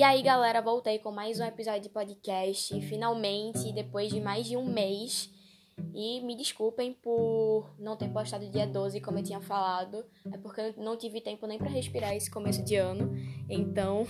E 0.00 0.02
aí, 0.02 0.22
galera, 0.22 0.62
voltei 0.62 0.98
com 0.98 1.12
mais 1.12 1.40
um 1.40 1.44
episódio 1.44 1.82
de 1.82 1.90
podcast, 1.90 2.80
finalmente, 2.80 3.70
depois 3.70 4.10
de 4.10 4.18
mais 4.18 4.46
de 4.46 4.56
um 4.56 4.64
mês. 4.64 5.30
E 5.92 6.22
me 6.22 6.34
desculpem 6.34 6.94
por 6.94 7.70
não 7.78 7.98
ter 7.98 8.08
postado 8.08 8.48
dia 8.48 8.66
12, 8.66 8.98
como 9.02 9.18
eu 9.18 9.22
tinha 9.22 9.42
falado. 9.42 10.02
É 10.32 10.38
porque 10.38 10.58
eu 10.58 10.74
não 10.78 10.96
tive 10.96 11.20
tempo 11.20 11.46
nem 11.46 11.58
para 11.58 11.68
respirar 11.68 12.16
esse 12.16 12.30
começo 12.30 12.64
de 12.64 12.76
ano. 12.76 13.14
Então, 13.46 14.06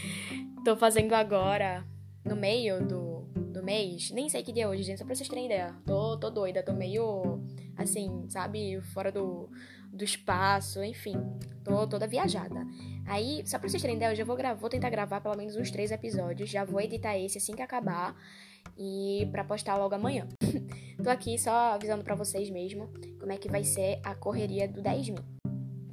tô 0.64 0.74
fazendo 0.74 1.12
agora, 1.12 1.84
no 2.24 2.34
meio 2.34 2.82
do, 2.88 3.20
do 3.52 3.62
mês. 3.62 4.10
Nem 4.12 4.30
sei 4.30 4.42
que 4.42 4.52
dia 4.52 4.64
é 4.64 4.68
hoje, 4.68 4.84
gente, 4.84 5.00
só 5.00 5.04
pra 5.04 5.14
vocês 5.14 5.28
terem 5.28 5.44
ideia. 5.44 5.76
Tô, 5.84 6.16
tô 6.16 6.30
doida, 6.30 6.62
tô 6.62 6.72
meio, 6.72 7.42
assim, 7.76 8.24
sabe, 8.30 8.80
fora 8.80 9.12
do, 9.12 9.50
do 9.96 10.04
espaço, 10.04 10.82
enfim. 10.82 11.16
Tô 11.64 11.86
toda 11.86 12.06
viajada. 12.06 12.66
Aí, 13.06 13.42
só 13.46 13.58
pra 13.58 13.68
vocês 13.68 13.80
terem 13.80 13.96
ideia, 13.96 14.12
eu 14.12 14.16
já 14.16 14.24
vou, 14.24 14.36
gravar, 14.36 14.60
vou 14.60 14.68
tentar 14.68 14.90
gravar 14.90 15.20
pelo 15.20 15.36
menos 15.36 15.56
uns 15.56 15.70
três 15.70 15.90
episódios. 15.90 16.50
Já 16.50 16.64
vou 16.64 16.80
editar 16.80 17.16
esse 17.18 17.38
assim 17.38 17.54
que 17.54 17.62
acabar. 17.62 18.14
E 18.76 19.28
pra 19.30 19.44
postar 19.44 19.76
logo 19.76 19.94
amanhã. 19.94 20.28
Tô 21.02 21.08
aqui 21.08 21.38
só 21.38 21.74
avisando 21.74 22.04
para 22.04 22.14
vocês 22.14 22.50
mesmo 22.50 22.92
como 23.18 23.32
é 23.32 23.36
que 23.36 23.48
vai 23.48 23.64
ser 23.64 24.00
a 24.02 24.14
correria 24.14 24.68
do 24.68 24.82
10 24.82 25.10
mil. 25.10 25.24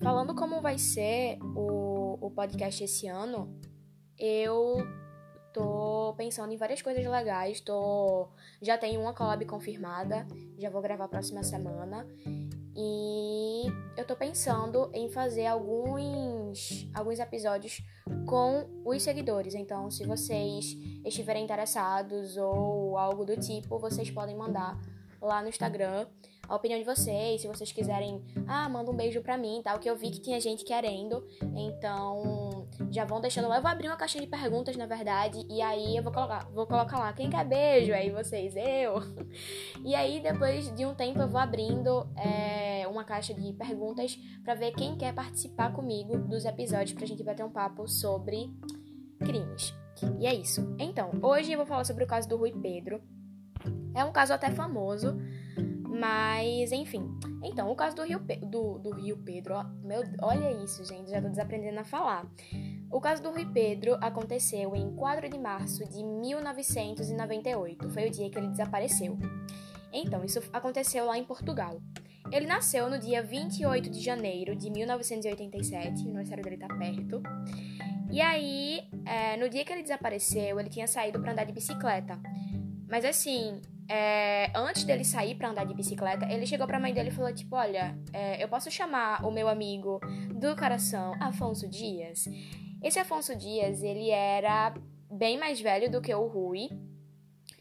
Falando 0.01 0.35
como 0.35 0.61
vai 0.61 0.77
ser 0.77 1.37
o, 1.55 2.17
o 2.19 2.31
podcast 2.31 2.83
esse 2.83 3.07
ano, 3.07 3.57
eu 4.17 4.77
tô 5.53 6.13
pensando 6.17 6.51
em 6.51 6.57
várias 6.57 6.81
coisas 6.81 7.05
legais. 7.05 7.61
Tô, 7.61 8.27
já 8.61 8.77
tenho 8.77 8.99
uma 8.99 9.13
collab 9.13 9.45
confirmada, 9.45 10.27
já 10.57 10.69
vou 10.69 10.81
gravar 10.81 11.05
a 11.05 11.07
próxima 11.07 11.43
semana. 11.43 12.05
E 12.75 13.65
eu 13.95 14.05
tô 14.05 14.15
pensando 14.15 14.89
em 14.93 15.09
fazer 15.09 15.45
alguns, 15.45 16.89
alguns 16.93 17.19
episódios 17.19 17.83
com 18.25 18.67
os 18.83 19.03
seguidores. 19.03 19.53
Então, 19.53 19.91
se 19.91 20.05
vocês 20.05 20.75
estiverem 21.05 21.43
interessados 21.43 22.35
ou 22.35 22.97
algo 22.97 23.23
do 23.23 23.37
tipo, 23.37 23.77
vocês 23.77 24.09
podem 24.09 24.35
mandar 24.35 24.79
lá 25.21 25.41
no 25.41 25.49
Instagram 25.49 26.07
a 26.47 26.55
opinião 26.55 26.77
de 26.77 26.85
vocês, 26.85 27.41
se 27.41 27.47
vocês 27.47 27.71
quiserem, 27.71 28.21
ah, 28.47 28.67
manda 28.67 28.91
um 28.91 28.95
beijo 28.95 29.21
pra 29.21 29.37
mim, 29.37 29.61
tal, 29.63 29.79
que 29.79 29.89
eu 29.89 29.95
vi 29.95 30.11
que 30.11 30.19
tinha 30.19 30.39
gente 30.39 30.65
querendo. 30.65 31.25
Então, 31.55 32.67
já 32.91 33.05
vão 33.05 33.21
deixando 33.21 33.47
lá. 33.47 33.57
Eu 33.57 33.61
vou 33.61 33.71
abrir 33.71 33.87
uma 33.87 33.95
caixinha 33.95 34.23
de 34.23 34.29
perguntas, 34.29 34.75
na 34.75 34.85
verdade, 34.85 35.45
e 35.49 35.61
aí 35.61 35.95
eu 35.95 36.03
vou 36.03 36.11
colocar, 36.11 36.45
vou 36.53 36.67
colocar 36.67 36.99
lá, 36.99 37.13
quem 37.13 37.29
quer 37.29 37.45
beijo? 37.45 37.93
Aí 37.93 38.09
vocês, 38.09 38.55
eu. 38.55 39.01
E 39.83 39.95
aí, 39.95 40.21
depois 40.21 40.73
de 40.73 40.85
um 40.85 40.95
tempo, 40.95 41.19
eu 41.19 41.27
vou 41.27 41.39
abrindo 41.39 42.07
é, 42.15 42.87
uma 42.87 43.03
caixa 43.03 43.33
de 43.33 43.51
perguntas 43.53 44.17
para 44.43 44.53
ver 44.53 44.71
quem 44.71 44.95
quer 44.95 45.13
participar 45.13 45.73
comigo 45.73 46.17
dos 46.17 46.45
episódios 46.45 46.93
pra 46.93 47.05
gente 47.05 47.21
bater 47.21 47.43
um 47.43 47.49
papo 47.49 47.85
sobre 47.87 48.49
crimes. 49.19 49.73
E 50.19 50.25
é 50.25 50.33
isso. 50.33 50.75
Então, 50.79 51.11
hoje 51.21 51.51
eu 51.51 51.57
vou 51.57 51.65
falar 51.65 51.83
sobre 51.83 52.03
o 52.03 52.07
caso 52.07 52.29
do 52.29 52.37
Rui 52.37 52.51
Pedro. 52.51 53.01
É 53.95 54.03
um 54.03 54.11
caso 54.11 54.33
até 54.33 54.49
famoso, 54.49 55.17
mas 55.93 56.71
enfim. 56.71 57.07
Então, 57.43 57.69
o 57.69 57.75
caso 57.75 57.95
do 57.95 58.03
Rio, 58.03 58.19
Pe 58.19 58.37
do, 58.37 58.79
do 58.79 58.91
Rio 58.91 59.17
Pedro, 59.17 59.53
ó, 59.53 59.63
meu, 59.83 60.03
olha 60.21 60.51
isso, 60.63 60.83
gente, 60.83 61.11
já 61.11 61.21
tô 61.21 61.29
desaprendendo 61.29 61.79
a 61.79 61.83
falar. 61.83 62.25
O 62.91 62.99
caso 62.99 63.21
do 63.21 63.31
Rui 63.31 63.45
Pedro 63.45 63.97
aconteceu 64.01 64.75
em 64.75 64.95
4 64.95 65.29
de 65.29 65.37
março 65.37 65.87
de 65.87 66.03
1998. 66.03 67.89
Foi 67.89 68.07
o 68.07 68.11
dia 68.11 68.29
que 68.29 68.37
ele 68.37 68.47
desapareceu. 68.47 69.17
Então, 69.91 70.23
isso 70.23 70.41
aconteceu 70.51 71.05
lá 71.05 71.17
em 71.17 71.23
Portugal. 71.23 71.79
Ele 72.31 72.47
nasceu 72.47 72.89
no 72.89 72.97
dia 72.97 73.21
28 73.21 73.89
de 73.89 73.99
janeiro 73.99 74.55
de 74.55 74.69
1987, 74.71 76.01
o 76.01 76.05
aniversário 76.05 76.43
dele 76.43 76.57
tá 76.57 76.67
perto. 76.67 77.21
E 78.11 78.21
aí, 78.21 78.87
é, 79.05 79.37
no 79.37 79.49
dia 79.49 79.63
que 79.65 79.73
ele 79.73 79.83
desapareceu, 79.83 80.59
ele 80.59 80.69
tinha 80.69 80.87
saído 80.87 81.19
para 81.19 81.31
andar 81.31 81.43
de 81.43 81.51
bicicleta. 81.51 82.19
Mas 82.87 83.05
assim, 83.05 83.59
é, 83.95 84.49
antes 84.55 84.83
dele 84.85 85.05
sair 85.05 85.35
para 85.35 85.51
andar 85.51 85.65
de 85.65 85.73
bicicleta, 85.75 86.25
ele 86.25 86.47
chegou 86.47 86.65
pra 86.65 86.79
mãe 86.79 86.91
dele 86.91 87.09
e 87.09 87.11
falou: 87.11 87.31
Tipo, 87.31 87.55
olha, 87.55 87.95
é, 88.11 88.43
eu 88.43 88.47
posso 88.47 88.71
chamar 88.71 89.23
o 89.23 89.29
meu 89.29 89.47
amigo 89.47 89.99
do 90.33 90.55
coração, 90.55 91.13
Afonso 91.21 91.69
Dias? 91.69 92.25
Esse 92.81 92.97
Afonso 92.97 93.35
Dias, 93.35 93.83
ele 93.83 94.09
era 94.09 94.73
bem 95.11 95.37
mais 95.37 95.61
velho 95.61 95.91
do 95.91 96.01
que 96.01 96.11
o 96.11 96.25
Rui. 96.25 96.69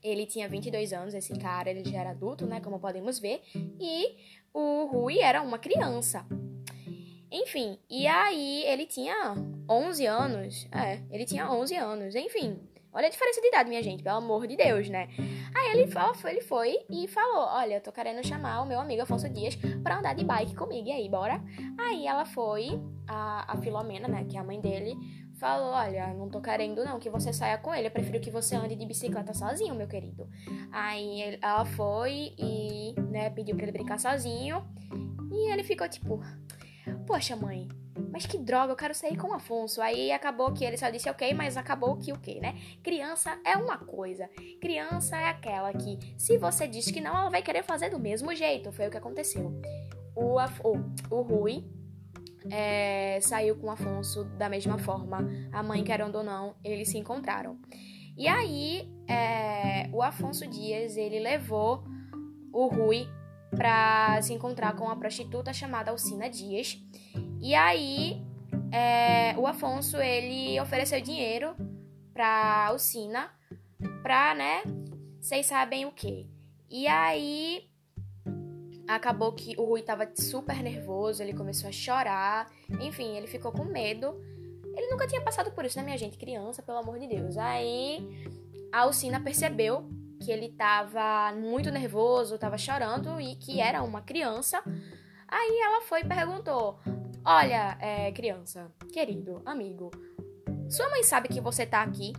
Ele 0.03 0.25
tinha 0.25 0.49
22 0.49 0.95
anos, 0.95 1.13
esse 1.13 1.39
cara, 1.39 1.71
ele 1.71 1.85
já 1.85 2.01
era 2.01 2.11
adulto, 2.13 2.47
né? 2.47 2.61
Como 2.61 2.81
podemos 2.81 3.19
ver. 3.19 3.43
E 3.79 4.17
o 4.55 4.87
Rui 4.87 5.19
era 5.19 5.43
uma 5.43 5.59
criança. 5.59 6.25
Enfim, 7.31 7.79
e 7.91 8.07
aí 8.07 8.65
ele 8.65 8.87
tinha 8.87 9.35
11 9.69 10.07
anos. 10.07 10.67
É, 10.73 11.03
ele 11.11 11.27
tinha 11.27 11.53
11 11.53 11.77
anos. 11.77 12.15
Enfim, 12.15 12.59
Olha 12.95 13.07
a 13.07 13.11
diferença 13.11 13.41
de 13.41 13.49
idade, 13.49 13.71
minha 13.71 13.83
gente, 13.83 14.03
pelo 14.03 14.19
amor 14.19 14.47
de 14.47 14.55
Deus, 14.55 14.91
né? 14.91 15.09
Aí 15.55 15.73
ele 15.73 15.87
foi, 15.87 16.31
ele 16.31 16.41
foi 16.43 16.79
e 16.91 17.09
falou: 17.09 17.47
Olha, 17.49 17.77
eu 17.77 17.81
tô 17.81 17.91
querendo 17.91 18.27
chamar 18.27 18.61
o 18.61 18.67
meu 18.67 18.79
amigo 18.79 19.03
Afonso 19.03 19.29
Dias 19.31 19.57
pra 19.83 19.99
andar 19.99 20.15
de 20.15 20.23
bike 20.23 20.55
comigo. 20.55 20.89
E 20.89 20.93
aí, 20.93 21.09
bora? 21.09 21.43
Aí 21.79 22.07
ela 22.07 22.27
foi, 22.27 22.69
a, 23.09 23.55
a 23.55 23.57
Filomena, 23.57 24.07
né, 24.07 24.25
que 24.25 24.37
é 24.37 24.41
a 24.41 24.45
mãe 24.45 24.61
dele, 24.61 24.95
falou: 25.41 25.73
Olha, 25.73 26.13
não 26.13 26.29
tô 26.29 26.43
querendo 26.43 26.85
não 26.85 26.99
que 26.99 27.09
você 27.09 27.33
saia 27.33 27.57
com 27.57 27.75
ele, 27.75 27.87
eu 27.87 27.91
prefiro 27.91 28.21
que 28.21 28.31
você 28.31 28.57
ande 28.57 28.77
de 28.77 28.85
bicicleta 28.85 29.33
sozinho, 29.33 29.75
meu 29.75 29.89
querido. 29.89 30.29
Aí 30.71 31.39
ela 31.41 31.65
foi 31.65 32.35
e, 32.39 32.95
né, 33.11 33.31
pediu 33.31 33.57
pra 33.57 33.65
ele 33.65 33.73
brincar 33.73 33.99
sozinho. 33.99 34.63
E 35.31 35.51
ele 35.51 35.63
ficou 35.63 35.89
tipo: 35.89 36.21
Poxa, 37.07 37.35
mãe, 37.37 37.69
mas 38.13 38.27
que 38.27 38.37
droga, 38.37 38.73
eu 38.73 38.77
quero 38.77 38.95
sair 38.95 39.17
com 39.17 39.29
o 39.29 39.33
Afonso. 39.33 39.81
Aí 39.81 40.13
acabou 40.13 40.53
que 40.53 40.63
ele 40.65 40.77
só 40.77 40.91
disse 40.91 41.09
ok, 41.09 41.33
mas 41.33 41.57
acabou 41.57 41.97
que 41.97 42.13
o 42.13 42.19
quê, 42.19 42.39
né? 42.41 42.55
Criança 42.83 43.41
é 43.43 43.57
uma 43.57 43.79
coisa. 43.79 44.29
Criança 44.61 45.17
é 45.17 45.31
aquela 45.31 45.73
que, 45.73 45.99
se 46.19 46.37
você 46.37 46.69
diz 46.69 46.91
que 46.91 47.01
não, 47.01 47.17
ela 47.17 47.31
vai 47.31 47.43
querer 47.43 47.65
fazer 47.65 47.89
do 47.89 47.99
mesmo 47.99 48.35
jeito. 48.35 48.71
Foi 48.71 48.87
o 48.87 48.91
que 48.91 48.99
aconteceu. 48.99 49.59
O, 50.15 50.37
o, 50.39 51.17
o 51.17 51.23
Rui 51.23 51.65
é, 52.51 53.19
saiu 53.23 53.57
com 53.57 53.69
o 53.69 53.71
Afonso 53.71 54.25
da 54.37 54.51
mesma 54.51 54.77
forma. 54.77 55.27
A 55.51 55.63
mãe, 55.63 55.83
querendo 55.83 56.17
ou 56.17 56.23
não, 56.23 56.55
eles 56.63 56.91
se 56.91 56.99
encontraram. 56.99 57.59
E 58.15 58.29
aí, 58.29 58.93
é, 59.09 59.89
o 59.91 60.03
Afonso 60.03 60.47
Dias, 60.47 60.99
ele 60.99 61.19
levou 61.19 61.83
o 62.53 62.67
Rui 62.67 63.09
para 63.57 64.21
se 64.23 64.33
encontrar 64.33 64.75
com 64.77 64.85
uma 64.85 64.97
prostituta 64.97 65.53
chamada 65.53 65.91
Alcina 65.91 66.29
Dias. 66.29 66.79
E 67.41 67.55
aí, 67.55 68.23
é, 68.73 69.37
o 69.37 69.47
Afonso, 69.47 69.99
ele 69.99 70.59
ofereceu 70.61 71.01
dinheiro 71.01 71.55
pra 72.13 72.67
Alcina, 72.69 73.31
pra, 74.03 74.35
né, 74.35 74.63
vocês 75.21 75.47
sabem 75.47 75.87
o 75.87 75.93
que. 75.93 76.29
E 76.71 76.87
aí, 76.87 77.69
acabou 78.89 79.33
que 79.33 79.55
o 79.59 79.65
Rui 79.65 79.83
tava 79.83 80.11
super 80.15 80.63
nervoso, 80.63 81.23
ele 81.23 81.35
começou 81.35 81.69
a 81.69 81.73
chorar, 81.73 82.51
enfim, 82.81 83.17
ele 83.17 83.27
ficou 83.27 83.53
com 83.53 83.65
medo. 83.65 84.15
Ele 84.75 84.89
nunca 84.89 85.07
tinha 85.07 85.21
passado 85.21 85.51
por 85.53 85.67
isso, 85.67 85.77
né, 85.77 85.85
minha 85.85 85.99
gente? 85.99 86.17
Criança, 86.17 86.63
pelo 86.63 86.79
amor 86.79 86.99
de 86.99 87.07
Deus. 87.07 87.37
Aí, 87.37 88.09
a 88.73 88.81
Alcina 88.81 89.21
percebeu 89.21 89.87
que 90.23 90.31
ele 90.31 90.51
tava 90.51 91.35
muito 91.35 91.71
nervoso, 91.71 92.39
tava 92.39 92.57
chorando 92.57 93.21
e 93.21 93.35
que 93.37 93.61
era 93.61 93.83
uma 93.83 94.01
criança. 94.01 94.63
Aí 95.27 95.61
ela 95.65 95.83
foi 95.83 96.03
e 96.03 96.09
perguntou: 96.09 96.79
Olha, 97.25 97.77
é, 97.81 98.13
criança, 98.13 98.71
querido, 98.93 99.43
amigo, 99.45 99.91
sua 100.71 100.89
mãe 100.91 101.03
sabe 101.03 101.29
que 101.29 101.41
você 101.41 101.67
tá 101.67 101.83
aqui? 101.83 102.13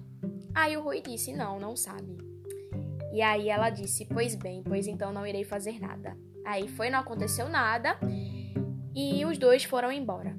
Aí 0.54 0.76
o 0.76 0.82
Rui 0.82 1.02
disse: 1.02 1.34
Não, 1.34 1.60
não 1.60 1.76
sabe. 1.76 2.18
E 3.14 3.22
aí 3.22 3.50
ela 3.50 3.70
disse: 3.70 4.06
Pois 4.06 4.36
bem, 4.36 4.62
pois 4.64 4.88
então 4.88 5.14
não 5.14 5.26
irei 5.26 5.44
fazer 5.44 5.80
nada. 5.80 6.18
Aí 6.46 6.68
foi, 6.68 6.90
não 6.90 7.00
aconteceu 7.00 7.48
nada 7.48 7.98
e 8.94 9.26
os 9.26 9.38
dois 9.38 9.64
foram 9.64 9.92
embora. 9.92 10.38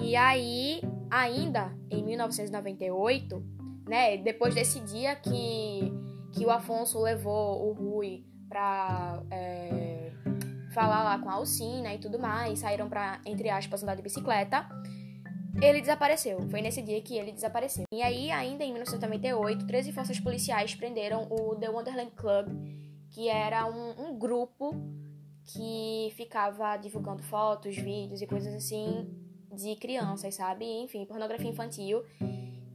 E 0.00 0.16
aí, 0.16 0.80
ainda 1.10 1.76
em 1.90 2.02
1998, 2.02 3.44
né, 3.86 4.16
depois 4.16 4.54
desse 4.54 4.80
dia 4.80 5.14
que, 5.16 5.92
que 6.32 6.44
o 6.44 6.50
Afonso 6.50 7.00
levou 7.00 7.68
o 7.68 7.72
Rui 7.72 8.24
pra. 8.48 9.22
É, 9.30 10.12
falar 10.70 11.02
lá 11.02 11.18
com 11.18 11.28
a 11.28 11.34
Alcina 11.34 11.92
e 11.94 11.98
tudo 11.98 12.18
mais, 12.18 12.60
saíram 12.60 12.88
pra, 12.88 13.20
entre 13.26 13.48
aspas, 13.50 13.82
andar 13.82 13.94
de 13.94 14.02
bicicleta. 14.02 14.66
Ele 15.60 15.80
desapareceu. 15.80 16.48
Foi 16.48 16.62
nesse 16.62 16.80
dia 16.80 17.00
que 17.02 17.16
ele 17.16 17.32
desapareceu. 17.32 17.84
E 17.92 18.02
aí, 18.02 18.30
ainda 18.30 18.64
em 18.64 18.72
1998, 18.72 19.66
13 19.66 19.92
forças 19.92 20.20
policiais 20.20 20.74
prenderam 20.74 21.26
o 21.28 21.56
The 21.56 21.68
Wonderland 21.68 22.12
Club, 22.12 22.48
que 23.10 23.28
era 23.28 23.66
um, 23.66 24.10
um 24.10 24.18
grupo 24.18 24.74
que 25.44 26.12
ficava 26.16 26.76
divulgando 26.76 27.22
fotos, 27.24 27.76
vídeos 27.76 28.22
e 28.22 28.26
coisas 28.26 28.54
assim 28.54 29.10
de 29.52 29.74
crianças, 29.76 30.36
sabe? 30.36 30.64
Enfim, 30.64 31.04
pornografia 31.04 31.50
infantil. 31.50 32.04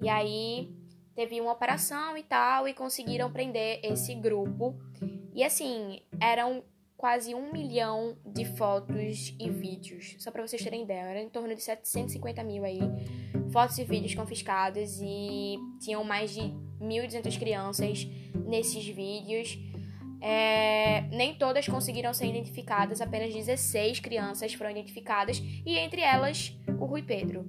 E 0.02 0.10
aí 0.10 0.70
teve 1.16 1.40
uma 1.40 1.54
operação 1.54 2.18
e 2.18 2.24
tal, 2.24 2.68
e 2.68 2.74
conseguiram 2.74 3.32
prender 3.32 3.80
esse 3.84 4.14
grupo. 4.16 4.76
E 5.34 5.44
assim, 5.44 6.02
eram 6.20 6.64
quase 6.98 7.36
um 7.36 7.52
milhão 7.52 8.18
de 8.26 8.46
fotos 8.46 9.36
e 9.40 9.50
vídeos. 9.50 10.16
Só 10.20 10.32
para 10.32 10.46
vocês 10.46 10.64
terem 10.64 10.84
ideia, 10.84 11.02
era 11.02 11.22
em 11.22 11.30
torno 11.30 11.54
de 11.54 11.62
750 11.62 12.44
mil 12.44 12.64
aí 12.64 12.80
fotos 13.52 13.78
e 13.78 13.84
vídeos 13.84 14.16
confiscados 14.16 15.00
e 15.02 15.58
tinham 15.80 16.04
mais 16.04 16.34
de 16.34 16.42
1.200 16.82 17.38
crianças 17.38 18.08
nesses 18.46 18.86
vídeos. 18.88 19.58
É, 20.22 21.02
nem 21.12 21.36
todas 21.36 21.68
conseguiram 21.68 22.14
ser 22.14 22.26
identificadas, 22.26 23.00
apenas 23.00 23.34
16 23.34 24.00
crianças 24.00 24.54
foram 24.54 24.72
identificadas 24.72 25.38
e 25.38 25.78
entre 25.78 26.02
elas 26.02 26.58
o 26.80 26.86
Rui 26.86 27.04
Pedro. 27.04 27.46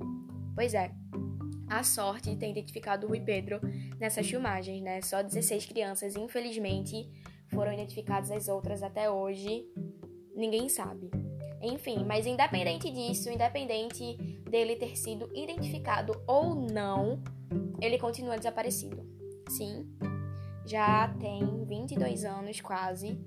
Pois 0.55 0.75
é, 0.75 0.91
a 1.69 1.83
sorte 1.83 2.31
de 2.31 2.37
ter 2.37 2.51
identificado 2.51 3.07
o 3.07 3.09
Rui 3.09 3.21
Pedro 3.21 3.61
nessas 3.99 4.29
filmagens, 4.29 4.83
né? 4.83 5.01
Só 5.03 5.23
16 5.23 5.67
crianças, 5.67 6.17
infelizmente, 6.17 7.09
foram 7.49 7.73
identificadas, 7.73 8.31
as 8.31 8.49
outras 8.49 8.83
até 8.83 9.11
hoje 9.11 9.67
ninguém 10.35 10.69
sabe. 10.69 11.11
Enfim, 11.63 12.05
mas 12.05 12.27
independente 12.27 12.91
disso, 12.91 13.31
independente 13.31 14.17
dele 14.49 14.77
ter 14.77 14.97
sido 14.97 15.29
identificado 15.35 16.13
ou 16.27 16.55
não, 16.55 17.23
ele 17.81 17.99
continua 17.99 18.37
desaparecido. 18.37 19.05
Sim, 19.49 19.89
já 20.65 21.09
tem 21.21 21.65
22 21.65 22.25
anos 22.25 22.61
quase 22.61 23.19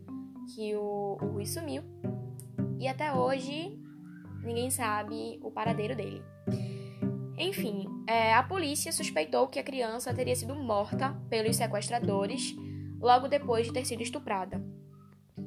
que 0.54 0.76
o 0.76 1.18
Rui 1.22 1.46
sumiu 1.46 1.84
e 2.80 2.88
até 2.88 3.14
hoje 3.14 3.78
ninguém 4.44 4.70
sabe 4.70 5.40
o 5.42 5.52
paradeiro 5.52 5.96
dele. 5.96 6.22
Enfim, 7.40 7.86
é, 8.06 8.34
a 8.34 8.44
polícia 8.44 8.92
suspeitou 8.92 9.48
que 9.48 9.60
a 9.60 9.64
criança 9.64 10.14
teria 10.14 10.36
sido 10.36 10.54
morta 10.54 11.16
pelos 11.30 11.56
sequestradores 11.56 12.54
logo 13.00 13.30
depois 13.30 13.66
de 13.66 13.72
ter 13.72 13.86
sido 13.86 14.04
estuprada. 14.04 14.62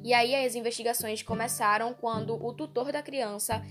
E 0.03 0.11
aí 0.11 0.35
as 0.35 0.55
investigações 0.55 1.21
começaram 1.21 1.93
quando 1.93 2.33
o 2.33 2.51
tutor 2.51 2.91
da 2.91 3.03
criança 3.03 3.63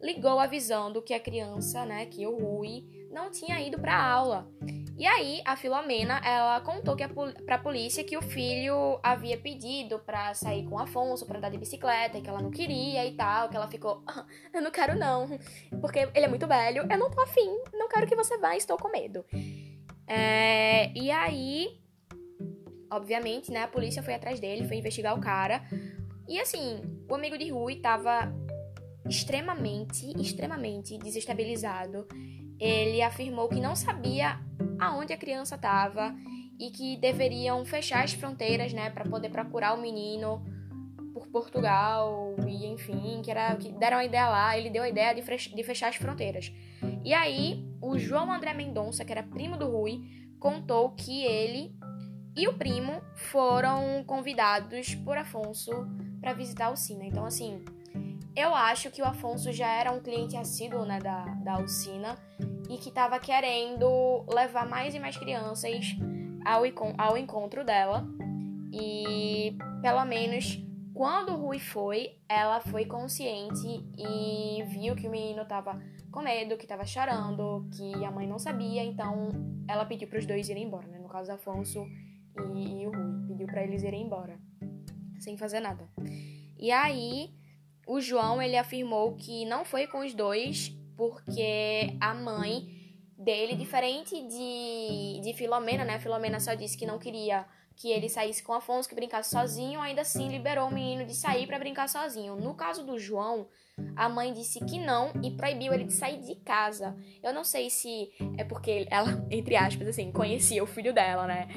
ligou 0.00 0.38
avisando 0.38 1.02
que 1.02 1.12
a 1.12 1.18
criança, 1.18 1.84
né, 1.84 2.06
que 2.06 2.24
o 2.24 2.38
Rui, 2.38 3.08
não 3.10 3.28
tinha 3.28 3.60
ido 3.60 3.76
para 3.78 4.00
aula. 4.00 4.48
E 4.96 5.06
aí 5.06 5.42
a 5.44 5.56
Filomena, 5.56 6.20
ela 6.24 6.60
contou 6.60 6.94
que 6.94 7.02
a, 7.02 7.10
pra 7.44 7.58
polícia 7.58 8.04
que 8.04 8.16
o 8.16 8.22
filho 8.22 8.98
havia 9.02 9.36
pedido 9.36 9.98
para 9.98 10.34
sair 10.34 10.64
com 10.64 10.76
o 10.76 10.78
Afonso, 10.78 11.26
para 11.26 11.38
andar 11.38 11.50
de 11.50 11.58
bicicleta, 11.58 12.18
e 12.18 12.22
que 12.22 12.28
ela 12.28 12.40
não 12.40 12.50
queria 12.50 13.04
e 13.04 13.12
tal, 13.16 13.48
que 13.48 13.56
ela 13.56 13.66
ficou, 13.66 14.02
ah, 14.06 14.24
eu 14.52 14.62
não 14.62 14.70
quero 14.70 14.96
não, 14.96 15.26
porque 15.80 16.08
ele 16.14 16.26
é 16.26 16.28
muito 16.28 16.46
velho, 16.46 16.86
eu 16.88 16.98
não 16.98 17.10
tô 17.10 17.20
afim, 17.20 17.62
não 17.72 17.88
quero 17.88 18.06
que 18.06 18.14
você 18.14 18.38
vá, 18.38 18.56
estou 18.56 18.76
com 18.76 18.88
medo. 18.88 19.24
É, 20.06 20.92
e 20.94 21.10
aí 21.10 21.82
Obviamente, 22.94 23.50
né, 23.50 23.62
a 23.62 23.68
polícia 23.68 24.04
foi 24.04 24.14
atrás 24.14 24.38
dele, 24.38 24.68
foi 24.68 24.76
investigar 24.76 25.18
o 25.18 25.20
cara. 25.20 25.64
E 26.28 26.38
assim, 26.38 26.80
o 27.08 27.14
amigo 27.16 27.36
de 27.36 27.50
Rui 27.50 27.76
tava 27.76 28.32
extremamente, 29.08 30.12
extremamente 30.20 30.96
desestabilizado. 30.98 32.06
Ele 32.64 33.02
afirmou 33.02 33.46
que 33.46 33.60
não 33.60 33.76
sabia 33.76 34.40
aonde 34.80 35.12
a 35.12 35.18
criança 35.18 35.54
estava 35.54 36.14
e 36.58 36.70
que 36.70 36.96
deveriam 36.96 37.62
fechar 37.66 38.02
as 38.02 38.14
fronteiras, 38.14 38.72
né, 38.72 38.88
para 38.88 39.04
poder 39.04 39.28
procurar 39.28 39.74
o 39.74 39.82
menino 39.82 40.42
por 41.12 41.26
Portugal 41.26 42.34
e 42.48 42.66
enfim, 42.66 43.20
que 43.22 43.30
era 43.30 43.54
que 43.56 43.70
deram 43.70 43.98
a 43.98 44.04
ideia 44.06 44.30
lá, 44.30 44.56
ele 44.56 44.70
deu 44.70 44.82
a 44.82 44.88
ideia 44.88 45.14
de, 45.14 45.20
de 45.22 45.62
fechar 45.62 45.88
as 45.88 45.96
fronteiras. 45.96 46.50
E 47.04 47.12
aí, 47.12 47.62
o 47.82 47.98
João 47.98 48.32
André 48.32 48.54
Mendonça, 48.54 49.04
que 49.04 49.12
era 49.12 49.22
primo 49.22 49.58
do 49.58 49.68
Rui, 49.68 50.00
contou 50.40 50.92
que 50.92 51.22
ele 51.22 51.76
e 52.34 52.48
o 52.48 52.54
primo 52.54 53.02
foram 53.14 54.02
convidados 54.06 54.94
por 54.94 55.18
Afonso 55.18 55.70
para 56.18 56.32
visitar 56.32 56.64
a 56.64 56.68
Alcina. 56.68 57.04
Então, 57.04 57.26
assim, 57.26 57.62
eu 58.34 58.52
acho 58.52 58.90
que 58.90 59.00
o 59.00 59.04
Afonso 59.04 59.52
já 59.52 59.68
era 59.68 59.92
um 59.92 60.00
cliente 60.00 60.36
assíduo 60.36 60.84
né, 60.84 60.98
da, 60.98 61.24
da 61.44 61.52
Alcina 61.54 62.16
e 62.68 62.78
que 62.78 62.88
estava 62.88 63.18
querendo 63.18 64.24
levar 64.28 64.66
mais 64.66 64.94
e 64.94 64.98
mais 64.98 65.16
crianças 65.16 65.96
ao, 66.44 66.62
ao 66.98 67.16
encontro 67.16 67.64
dela. 67.64 68.06
E, 68.72 69.56
pelo 69.80 70.04
menos, 70.04 70.64
quando 70.92 71.32
o 71.32 71.36
Rui 71.36 71.58
foi, 71.58 72.18
ela 72.28 72.60
foi 72.60 72.86
consciente 72.86 73.66
e 73.98 74.62
viu 74.68 74.94
que 74.94 75.06
o 75.06 75.10
menino 75.10 75.44
tava 75.44 75.80
com 76.10 76.22
medo, 76.22 76.56
que 76.56 76.66
tava 76.66 76.84
chorando, 76.86 77.68
que 77.76 78.04
a 78.04 78.10
mãe 78.10 78.26
não 78.26 78.38
sabia, 78.38 78.84
então 78.84 79.28
ela 79.68 79.84
pediu 79.84 80.08
para 80.08 80.18
os 80.18 80.26
dois 80.26 80.48
irem 80.48 80.64
embora, 80.64 80.86
né? 80.86 80.98
No 80.98 81.08
caso, 81.08 81.32
Afonso 81.32 81.84
e, 82.54 82.82
e 82.82 82.86
o 82.86 82.90
Rui. 82.90 83.26
Pediu 83.28 83.46
para 83.46 83.64
eles 83.64 83.82
irem 83.82 84.04
embora, 84.04 84.38
sem 85.18 85.36
fazer 85.36 85.58
nada. 85.58 85.88
E 86.56 86.70
aí, 86.70 87.34
o 87.86 88.00
João, 88.00 88.40
ele 88.40 88.56
afirmou 88.56 89.16
que 89.16 89.44
não 89.44 89.64
foi 89.64 89.88
com 89.88 90.00
os 90.04 90.14
dois, 90.14 90.72
porque 90.96 91.96
a 92.00 92.14
mãe 92.14 92.68
dele, 93.18 93.54
diferente 93.54 94.14
de, 94.26 95.20
de 95.22 95.32
Filomena, 95.34 95.84
né? 95.84 95.98
Filomena 95.98 96.40
só 96.40 96.54
disse 96.54 96.76
que 96.76 96.86
não 96.86 96.98
queria 96.98 97.46
que 97.76 97.90
ele 97.90 98.08
saísse 98.08 98.42
com 98.42 98.52
Afonso, 98.52 98.88
que 98.88 98.94
brincasse 98.94 99.30
sozinho, 99.30 99.80
ainda 99.80 100.02
assim 100.02 100.28
liberou 100.28 100.68
o 100.68 100.72
menino 100.72 101.04
de 101.04 101.14
sair 101.14 101.46
para 101.46 101.58
brincar 101.58 101.88
sozinho. 101.88 102.36
No 102.36 102.54
caso 102.54 102.84
do 102.84 102.98
João, 102.98 103.48
a 103.96 104.08
mãe 104.08 104.32
disse 104.32 104.64
que 104.64 104.78
não 104.78 105.12
e 105.22 105.32
proibiu 105.32 105.72
ele 105.72 105.84
de 105.84 105.92
sair 105.92 106.20
de 106.20 106.36
casa. 106.36 106.96
Eu 107.22 107.32
não 107.34 107.42
sei 107.42 107.68
se 107.70 108.12
é 108.38 108.44
porque 108.44 108.86
ela, 108.90 109.08
entre 109.30 109.56
aspas, 109.56 109.88
assim, 109.88 110.12
conhecia 110.12 110.62
o 110.62 110.66
filho 110.66 110.92
dela, 110.92 111.26
né? 111.26 111.48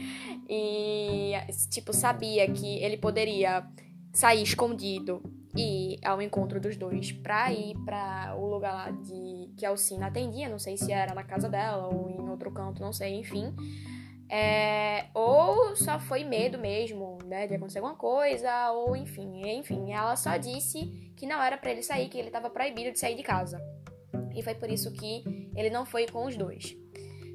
E, 0.50 1.34
tipo, 1.70 1.94
sabia 1.94 2.52
que 2.52 2.80
ele 2.80 2.98
poderia 2.98 3.68
sair 4.12 4.42
escondido 4.42 5.22
e 5.58 5.98
ao 6.06 6.22
encontro 6.22 6.62
dos 6.62 6.78
dois 6.78 7.12
pra 7.12 7.52
ir 7.52 7.76
pra 7.84 8.36
o 8.38 8.46
lugar 8.48 8.74
lá 8.74 8.92
de 8.92 9.52
que 9.58 9.66
a 9.66 9.70
Alcina 9.70 10.08
atendia. 10.08 10.48
Não 10.48 10.60
sei 10.60 10.78
se 10.78 10.92
era 10.92 11.16
na 11.16 11.24
casa 11.24 11.50
dela 11.50 11.88
ou 11.88 12.10
em 12.10 12.30
outro 12.30 12.52
canto, 12.52 12.82
não 12.82 12.94
sei, 12.94 13.16
enfim. 13.16 13.54
É, 14.30 15.06
ou 15.14 15.76
só 15.76 16.00
foi 16.00 16.24
medo 16.24 16.58
mesmo, 16.58 17.18
né, 17.26 17.48
de 17.48 17.56
acontecer 17.56 17.80
alguma 17.80 17.96
coisa, 17.96 18.72
ou 18.72 18.96
enfim, 18.96 19.42
enfim, 19.46 19.94
ela 19.94 20.18
só 20.18 20.36
disse 20.36 21.14
que 21.16 21.26
não 21.26 21.42
era 21.42 21.58
para 21.58 21.72
ele 21.72 21.82
sair, 21.82 22.10
que 22.10 22.18
ele 22.18 22.28
estava 22.28 22.50
proibido 22.50 22.92
de 22.92 23.00
sair 23.00 23.16
de 23.16 23.24
casa. 23.24 23.60
E 24.36 24.44
foi 24.44 24.54
por 24.54 24.70
isso 24.70 24.92
que 24.92 25.50
ele 25.56 25.70
não 25.70 25.86
foi 25.86 26.06
com 26.08 26.26
os 26.26 26.36
dois. 26.36 26.76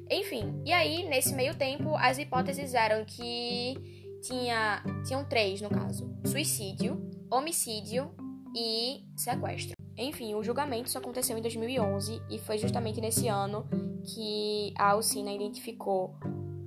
Enfim, 0.09 0.61
e 0.63 0.71
aí, 0.71 1.07
nesse 1.09 1.33
meio 1.33 1.55
tempo, 1.55 1.95
as 1.95 2.19
hipóteses 2.19 2.73
eram 2.73 3.03
que 3.05 3.73
tinha, 4.21 4.83
tinham 5.05 5.25
três, 5.25 5.59
no 5.61 5.69
caso: 5.69 6.15
suicídio, 6.25 7.09
homicídio 7.33 8.13
e 8.55 9.03
sequestro. 9.15 9.75
Enfim, 9.97 10.33
o 10.33 10.43
julgamento 10.43 10.89
só 10.89 10.99
aconteceu 10.99 11.37
em 11.37 11.41
2011 11.41 12.21
e 12.29 12.39
foi 12.39 12.57
justamente 12.57 12.99
nesse 12.99 13.27
ano 13.27 13.67
que 14.03 14.73
a 14.77 14.91
Alcina 14.91 15.31
identificou 15.31 16.15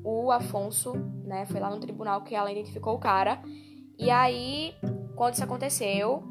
o 0.05 0.31
Afonso, 0.31 0.93
né? 1.25 1.45
Foi 1.47 1.59
lá 1.59 1.69
no 1.69 1.81
tribunal 1.81 2.23
que 2.23 2.35
ela 2.35 2.51
identificou 2.51 2.95
o 2.95 2.99
cara. 2.99 3.43
E 3.99 4.11
aí, 4.11 4.75
quando 5.17 5.35
isso 5.35 5.43
aconteceu, 5.43 6.23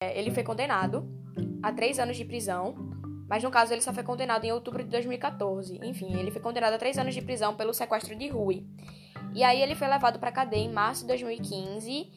é, 0.00 0.18
ele 0.18 0.30
foi 0.30 0.44
condenado 0.44 1.04
a 1.62 1.72
três 1.72 1.98
anos 1.98 2.16
de 2.16 2.24
prisão. 2.24 2.74
Mas 3.28 3.42
no 3.42 3.50
caso, 3.50 3.72
ele 3.72 3.80
só 3.80 3.92
foi 3.92 4.04
condenado 4.04 4.44
em 4.44 4.52
outubro 4.52 4.84
de 4.84 4.90
2014. 4.90 5.80
Enfim, 5.82 6.14
ele 6.14 6.30
foi 6.30 6.40
condenado 6.40 6.74
a 6.74 6.78
três 6.78 6.98
anos 6.98 7.14
de 7.14 7.22
prisão 7.22 7.56
pelo 7.56 7.74
sequestro 7.74 8.14
de 8.14 8.28
Rui. 8.28 8.64
E 9.34 9.42
aí, 9.42 9.60
ele 9.60 9.74
foi 9.74 9.88
levado 9.88 10.20
para 10.20 10.30
cadeia 10.30 10.64
em 10.64 10.72
março 10.72 11.00
de 11.00 11.08
2015. 11.08 12.08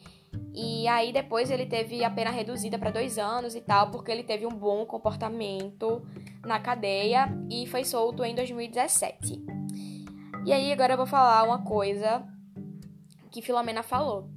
E 0.54 0.88
aí, 0.88 1.12
depois, 1.12 1.50
ele 1.50 1.66
teve 1.66 2.02
a 2.02 2.10
pena 2.10 2.30
reduzida 2.30 2.78
para 2.78 2.90
dois 2.90 3.18
anos 3.18 3.54
e 3.54 3.60
tal, 3.60 3.90
porque 3.90 4.10
ele 4.10 4.22
teve 4.22 4.46
um 4.46 4.50
bom 4.50 4.86
comportamento 4.86 6.02
na 6.44 6.58
cadeia 6.58 7.28
e 7.50 7.66
foi 7.66 7.84
solto 7.84 8.24
em 8.24 8.34
2017. 8.34 9.44
E 10.46 10.52
aí 10.52 10.72
agora 10.72 10.92
eu 10.92 10.96
vou 10.96 11.06
falar 11.06 11.42
uma 11.42 11.62
coisa 11.62 12.24
que 13.30 13.42
Filomena 13.42 13.82
falou. 13.82 14.30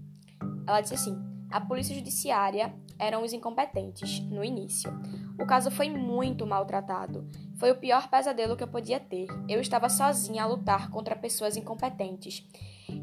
Ela 0.67 0.81
disse 0.81 0.95
assim: 0.95 1.17
a 1.51 1.61
polícia 1.61 1.95
judiciária 1.95 2.73
eram 2.97 3.23
os 3.23 3.31
incompetentes 3.31 4.19
no 4.21 4.43
início. 4.43 4.91
O 5.39 5.45
caso 5.45 5.71
foi 5.71 5.89
muito 5.89 6.45
maltratado. 6.45 7.25
Foi 7.57 7.71
o 7.71 7.77
pior 7.77 8.09
pesadelo 8.09 8.57
que 8.57 8.63
eu 8.63 8.67
podia 8.67 8.99
ter. 8.99 9.27
Eu 9.47 9.61
estava 9.61 9.87
sozinha 9.87 10.43
a 10.43 10.45
lutar 10.45 10.89
contra 10.91 11.15
pessoas 11.15 11.55
incompetentes. 11.55 12.45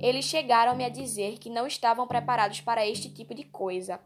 Eles 0.00 0.26
chegaram-me 0.26 0.84
a 0.84 0.90
dizer 0.90 1.38
que 1.38 1.48
não 1.48 1.66
estavam 1.66 2.06
preparados 2.06 2.60
para 2.60 2.86
este 2.86 3.08
tipo 3.08 3.34
de 3.34 3.44
coisa. 3.44 3.98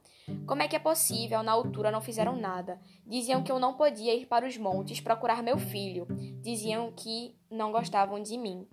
Como 0.47 0.63
é 0.63 0.69
que 0.69 0.77
é 0.77 0.79
possível? 0.79 1.43
Na 1.43 1.53
altura 1.53 1.91
não 1.91 2.01
fizeram 2.01 2.37
nada. 2.37 2.81
Diziam 3.05 3.43
que 3.43 3.51
eu 3.51 3.59
não 3.59 3.75
podia 3.75 4.15
ir 4.15 4.27
para 4.27 4.47
os 4.47 4.57
montes 4.57 5.01
procurar 5.01 5.43
meu 5.43 5.59
filho. 5.59 6.07
Diziam 6.41 6.93
que 6.93 7.35
não 7.51 7.73
gostavam 7.73 8.23
de 8.23 8.39
mim. 8.39 8.67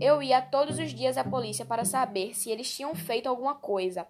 Eu 0.00 0.22
ia 0.22 0.40
todos 0.40 0.78
os 0.78 0.92
dias 0.92 1.16
à 1.16 1.24
polícia 1.24 1.64
para 1.64 1.84
saber 1.84 2.34
se 2.34 2.50
eles 2.50 2.74
tinham 2.74 2.94
feito 2.94 3.28
alguma 3.28 3.54
coisa. 3.54 4.06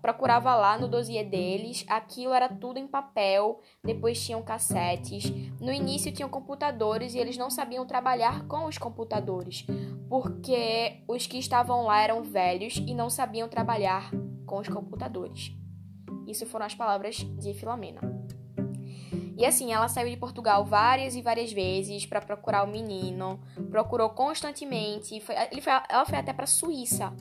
Procurava 0.00 0.54
lá 0.54 0.78
no 0.78 0.88
dossiê 0.88 1.24
deles, 1.24 1.84
aquilo 1.88 2.32
era 2.32 2.48
tudo 2.48 2.78
em 2.78 2.86
papel, 2.86 3.60
depois 3.82 4.24
tinham 4.24 4.42
cassetes. 4.42 5.30
No 5.60 5.72
início 5.72 6.12
tinham 6.12 6.28
computadores 6.28 7.14
e 7.14 7.18
eles 7.18 7.36
não 7.36 7.50
sabiam 7.50 7.86
trabalhar 7.86 8.46
com 8.46 8.64
os 8.66 8.78
computadores, 8.78 9.66
porque 10.08 11.02
os 11.08 11.26
que 11.26 11.38
estavam 11.38 11.84
lá 11.84 12.00
eram 12.00 12.22
velhos 12.22 12.76
e 12.76 12.94
não 12.94 13.08
sabiam 13.08 13.48
trabalhar 13.48 14.10
com 14.46 14.58
os 14.58 14.68
computadores. 14.68 15.52
Isso 16.26 16.46
foram 16.46 16.66
as 16.66 16.74
palavras 16.74 17.16
de 17.16 17.52
Filomena. 17.54 18.21
E 19.42 19.44
assim, 19.44 19.72
ela 19.72 19.88
saiu 19.88 20.08
de 20.08 20.16
Portugal 20.16 20.64
várias 20.64 21.16
e 21.16 21.20
várias 21.20 21.52
vezes 21.52 22.06
para 22.06 22.20
procurar 22.20 22.62
o 22.62 22.68
menino, 22.68 23.40
procurou 23.72 24.08
constantemente, 24.10 25.20
foi, 25.20 25.34
foi, 25.60 25.72
ela 25.88 26.06
foi 26.06 26.16
até 26.16 26.32
para 26.32 26.46
Suíça 26.46 27.12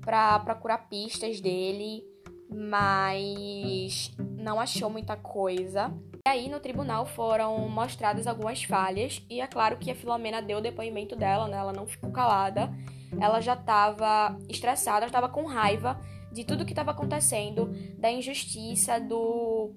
para 0.00 0.40
procurar 0.40 0.88
pistas 0.88 1.40
dele, 1.40 2.02
mas 2.52 4.10
não 4.36 4.58
achou 4.58 4.90
muita 4.90 5.14
coisa. 5.14 5.96
E 6.26 6.28
aí 6.28 6.48
no 6.48 6.58
tribunal 6.58 7.06
foram 7.06 7.68
mostradas 7.68 8.26
algumas 8.26 8.64
falhas 8.64 9.24
e 9.30 9.40
é 9.40 9.46
claro 9.46 9.76
que 9.76 9.92
a 9.92 9.94
Filomena 9.94 10.42
deu 10.42 10.58
o 10.58 10.60
depoimento 10.60 11.14
dela, 11.14 11.46
né? 11.46 11.56
Ela 11.56 11.72
não 11.72 11.86
ficou 11.86 12.10
calada. 12.10 12.68
Ela 13.20 13.40
já 13.40 13.54
estava 13.54 14.36
estressada, 14.48 15.06
estava 15.06 15.28
com 15.28 15.46
raiva 15.46 16.00
de 16.32 16.44
tudo 16.44 16.64
que 16.64 16.72
estava 16.72 16.92
acontecendo, 16.92 17.72
da 17.98 18.10
injustiça, 18.10 19.00
do 19.00 19.72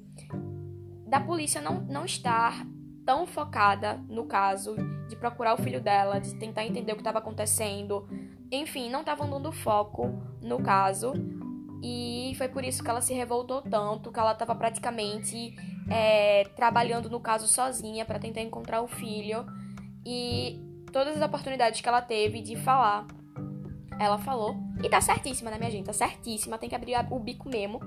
da 1.13 1.19
polícia 1.19 1.61
não, 1.61 1.79
não 1.81 2.05
estar 2.05 2.65
tão 3.05 3.27
focada 3.27 4.03
no 4.09 4.25
caso, 4.25 4.75
de 5.07 5.15
procurar 5.15 5.53
o 5.53 5.61
filho 5.61 5.79
dela, 5.79 6.19
de 6.19 6.33
tentar 6.39 6.65
entender 6.65 6.91
o 6.91 6.95
que 6.95 7.01
estava 7.01 7.19
acontecendo. 7.19 8.07
Enfim, 8.51 8.89
não 8.89 9.01
estavam 9.01 9.29
dando 9.29 9.51
foco 9.51 10.09
no 10.41 10.59
caso. 10.63 11.13
E 11.83 12.33
foi 12.35 12.47
por 12.47 12.63
isso 12.63 12.83
que 12.83 12.89
ela 12.89 12.99
se 12.99 13.13
revoltou 13.13 13.61
tanto, 13.61 14.11
que 14.11 14.19
ela 14.19 14.31
estava 14.31 14.55
praticamente 14.55 15.55
é, 15.87 16.45
trabalhando 16.55 17.11
no 17.11 17.19
caso 17.19 17.47
sozinha 17.47 18.05
para 18.05 18.17
tentar 18.17 18.41
encontrar 18.41 18.81
o 18.81 18.87
filho. 18.87 19.45
E 20.03 20.59
todas 20.91 21.15
as 21.15 21.21
oportunidades 21.21 21.79
que 21.79 21.87
ela 21.87 22.01
teve 22.01 22.41
de 22.41 22.55
falar, 22.55 23.05
ela 23.99 24.17
falou. 24.17 24.55
E 24.83 24.89
tá 24.89 24.99
certíssima, 24.99 25.51
né, 25.51 25.59
minha 25.59 25.69
gente? 25.69 25.85
Tá 25.85 25.93
certíssima, 25.93 26.57
tem 26.57 26.69
que 26.69 26.75
abrir 26.75 26.95
o 27.11 27.19
bico 27.19 27.47
mesmo. 27.47 27.81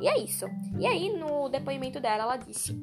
E 0.00 0.08
é 0.08 0.18
isso. 0.18 0.46
E 0.78 0.86
aí, 0.86 1.16
no 1.16 1.48
depoimento 1.48 2.00
dela, 2.00 2.24
ela 2.24 2.36
disse: 2.36 2.76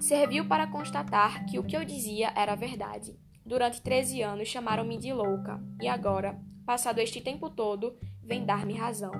Serviu 0.00 0.46
para 0.46 0.66
constatar 0.66 1.46
que 1.46 1.58
o 1.58 1.64
que 1.64 1.76
eu 1.76 1.84
dizia 1.84 2.32
era 2.34 2.54
verdade. 2.54 3.16
Durante 3.44 3.80
13 3.82 4.22
anos 4.22 4.48
chamaram-me 4.48 4.96
de 4.96 5.12
louca, 5.12 5.62
e 5.80 5.88
agora, 5.88 6.40
passado 6.64 6.98
este 6.98 7.20
tempo 7.20 7.50
todo, 7.50 7.96
vem 8.22 8.44
dar-me 8.44 8.74
razão. 8.74 9.12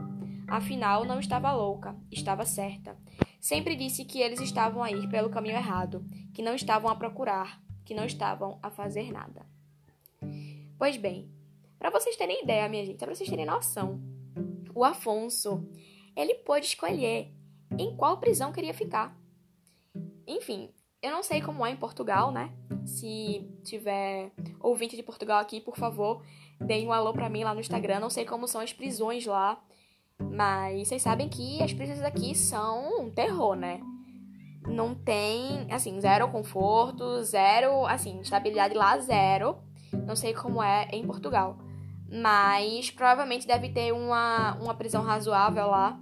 Afinal, 0.49 1.05
não 1.05 1.19
estava 1.19 1.53
louca, 1.53 1.97
estava 2.11 2.45
certa. 2.45 2.97
Sempre 3.41 3.75
disse 3.75 4.05
que 4.05 4.21
eles 4.21 4.41
estavam 4.41 4.83
a 4.83 4.91
ir 4.91 5.09
pelo 5.09 5.31
caminho 5.31 5.57
errado, 5.57 6.05
que 6.33 6.43
não 6.43 6.55
estavam 6.55 6.91
a 6.91 6.97
procurar, 6.97 7.61
que 7.85 7.95
não 7.95 8.05
estavam 8.05 8.59
a 8.63 8.71
fazer 8.71 9.13
nada. 9.13 9.45
Pois 10.79 10.97
bem, 10.97 11.29
para 11.79 11.91
vocês 11.91 12.17
terem 12.17 12.43
ideia, 12.43 12.69
minha 12.69 12.85
gente, 12.85 12.99
para 12.99 13.15
vocês 13.15 13.29
terem 13.29 13.47
noção, 13.47 14.01
o 14.75 14.85
Afonso, 14.85 15.69
ele 16.17 16.35
pôde 16.35 16.67
escolher 16.67 17.33
em 17.79 17.97
qual 17.97 18.19
prisão 18.19 18.53
queria 18.53 18.75
ficar. 18.75 19.17
Enfim, 20.27 20.71
eu 21.03 21.11
não 21.11 21.23
sei 21.23 21.41
como 21.41 21.67
é 21.67 21.71
em 21.71 21.77
Portugal, 21.77 22.31
né? 22.31 22.53
Se 22.87 23.49
tiver 23.65 24.31
ouvinte 24.61 24.97
de 24.97 25.03
Portugal 25.03 25.41
aqui, 25.41 25.61
por 25.61 25.77
favor, 25.77 26.23
deem 26.61 26.87
um 26.87 26.93
alô 26.93 27.13
pra 27.13 27.29
mim 27.29 27.45
lá 27.45 27.55
no 27.55 27.61
Instagram. 27.61 28.01
Não 28.01 28.11
sei 28.11 28.25
como 28.25 28.47
são 28.47 28.61
as 28.61 28.73
prisões 28.73 29.27
lá. 29.27 29.61
Mas 30.19 30.89
vocês 30.89 31.03
sabem 31.03 31.29
que 31.29 31.63
as 31.63 31.73
prisões 31.73 32.03
aqui 32.03 32.35
são 32.35 33.03
um 33.03 33.11
terror, 33.11 33.57
né? 33.57 33.81
Não 34.67 34.95
tem, 34.95 35.67
assim, 35.73 36.01
zero 36.01 36.29
conforto, 36.29 37.23
zero, 37.25 37.85
assim, 37.87 38.21
estabilidade 38.21 38.75
lá, 38.75 38.97
zero. 38.99 39.57
Não 40.07 40.15
sei 40.15 40.33
como 40.33 40.63
é 40.63 40.89
em 40.93 41.05
Portugal. 41.05 41.59
Mas 42.13 42.91
provavelmente 42.91 43.47
deve 43.47 43.71
ter 43.71 43.93
uma, 43.93 44.55
uma 44.61 44.75
prisão 44.75 45.03
razoável 45.03 45.69
lá. 45.69 45.99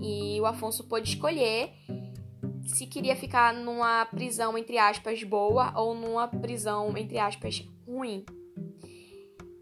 E 0.00 0.40
o 0.40 0.46
Afonso 0.46 0.84
pôde 0.84 1.08
escolher 1.08 1.72
se 2.68 2.86
queria 2.86 3.16
ficar 3.16 3.52
numa 3.54 4.04
prisão, 4.06 4.56
entre 4.56 4.78
aspas, 4.78 5.22
boa 5.24 5.72
ou 5.74 5.94
numa 5.94 6.28
prisão, 6.28 6.96
entre 6.96 7.18
aspas, 7.18 7.66
ruim. 7.86 8.24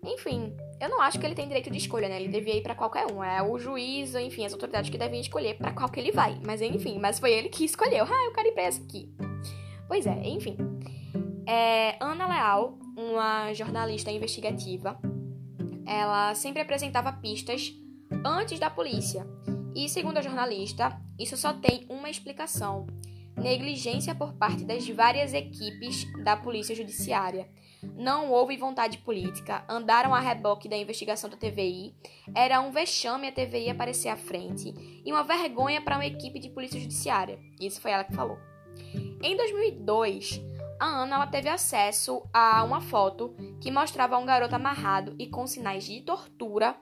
Enfim, 0.04 0.52
eu 0.80 0.88
não 0.88 1.00
acho 1.00 1.18
que 1.18 1.24
ele 1.24 1.34
tem 1.34 1.46
direito 1.46 1.70
de 1.70 1.78
escolha, 1.78 2.08
né? 2.08 2.20
Ele 2.20 2.28
devia 2.28 2.56
ir 2.56 2.62
para 2.62 2.74
qualquer 2.74 3.10
um. 3.10 3.22
É 3.22 3.42
o 3.42 3.58
juiz, 3.58 4.14
enfim, 4.14 4.44
as 4.44 4.52
autoridades 4.52 4.90
que 4.90 4.98
devem 4.98 5.20
escolher 5.20 5.56
para 5.56 5.72
qual 5.72 5.88
que 5.88 5.98
ele 5.98 6.12
vai. 6.12 6.38
Mas 6.44 6.60
enfim, 6.60 6.98
mas 6.98 7.18
foi 7.18 7.32
ele 7.32 7.48
que 7.48 7.64
escolheu. 7.64 8.04
Ah, 8.04 8.24
eu 8.26 8.32
quero 8.32 8.48
ir 8.48 8.52
pra 8.52 8.62
essa 8.64 8.82
aqui. 8.82 9.08
Pois 9.88 10.06
é, 10.06 10.28
enfim. 10.28 10.56
É, 11.46 11.96
Ana 12.00 12.26
Leal, 12.26 12.78
uma 12.96 13.52
jornalista 13.52 14.10
investigativa, 14.10 14.98
ela 15.86 16.34
sempre 16.34 16.60
apresentava 16.60 17.12
pistas 17.12 17.72
antes 18.24 18.58
da 18.58 18.68
polícia. 18.68 19.26
E 19.74 19.88
segundo 19.88 20.18
a 20.18 20.22
jornalista, 20.22 21.00
isso 21.18 21.36
só 21.36 21.52
tem 21.52 21.86
uma 21.88 22.10
explicação: 22.10 22.86
negligência 23.36 24.14
por 24.14 24.34
parte 24.34 24.64
das 24.64 24.88
várias 24.88 25.32
equipes 25.32 26.04
da 26.24 26.36
Polícia 26.36 26.74
Judiciária 26.74 27.48
não 27.94 28.30
houve 28.30 28.56
vontade 28.56 28.98
política, 28.98 29.64
andaram 29.68 30.14
a 30.14 30.20
reboque 30.20 30.68
da 30.68 30.76
investigação 30.76 31.28
da 31.30 31.36
TVI, 31.36 31.94
era 32.34 32.60
um 32.60 32.70
vexame 32.70 33.28
a 33.28 33.32
TVI 33.32 33.70
aparecer 33.70 34.08
à 34.08 34.16
frente 34.16 34.74
e 35.04 35.12
uma 35.12 35.22
vergonha 35.22 35.80
para 35.80 35.96
uma 35.96 36.06
equipe 36.06 36.38
de 36.38 36.50
polícia 36.50 36.80
judiciária. 36.80 37.38
Isso 37.60 37.80
foi 37.80 37.90
ela 37.90 38.04
que 38.04 38.14
falou. 38.14 38.38
Em 39.22 39.36
2002, 39.36 40.40
a 40.78 40.86
Ana 40.86 41.16
ela 41.16 41.26
teve 41.26 41.48
acesso 41.48 42.22
a 42.32 42.62
uma 42.64 42.80
foto 42.80 43.34
que 43.60 43.70
mostrava 43.70 44.18
um 44.18 44.26
garoto 44.26 44.54
amarrado 44.54 45.14
e 45.18 45.26
com 45.26 45.46
sinais 45.46 45.84
de 45.84 46.00
tortura. 46.02 46.76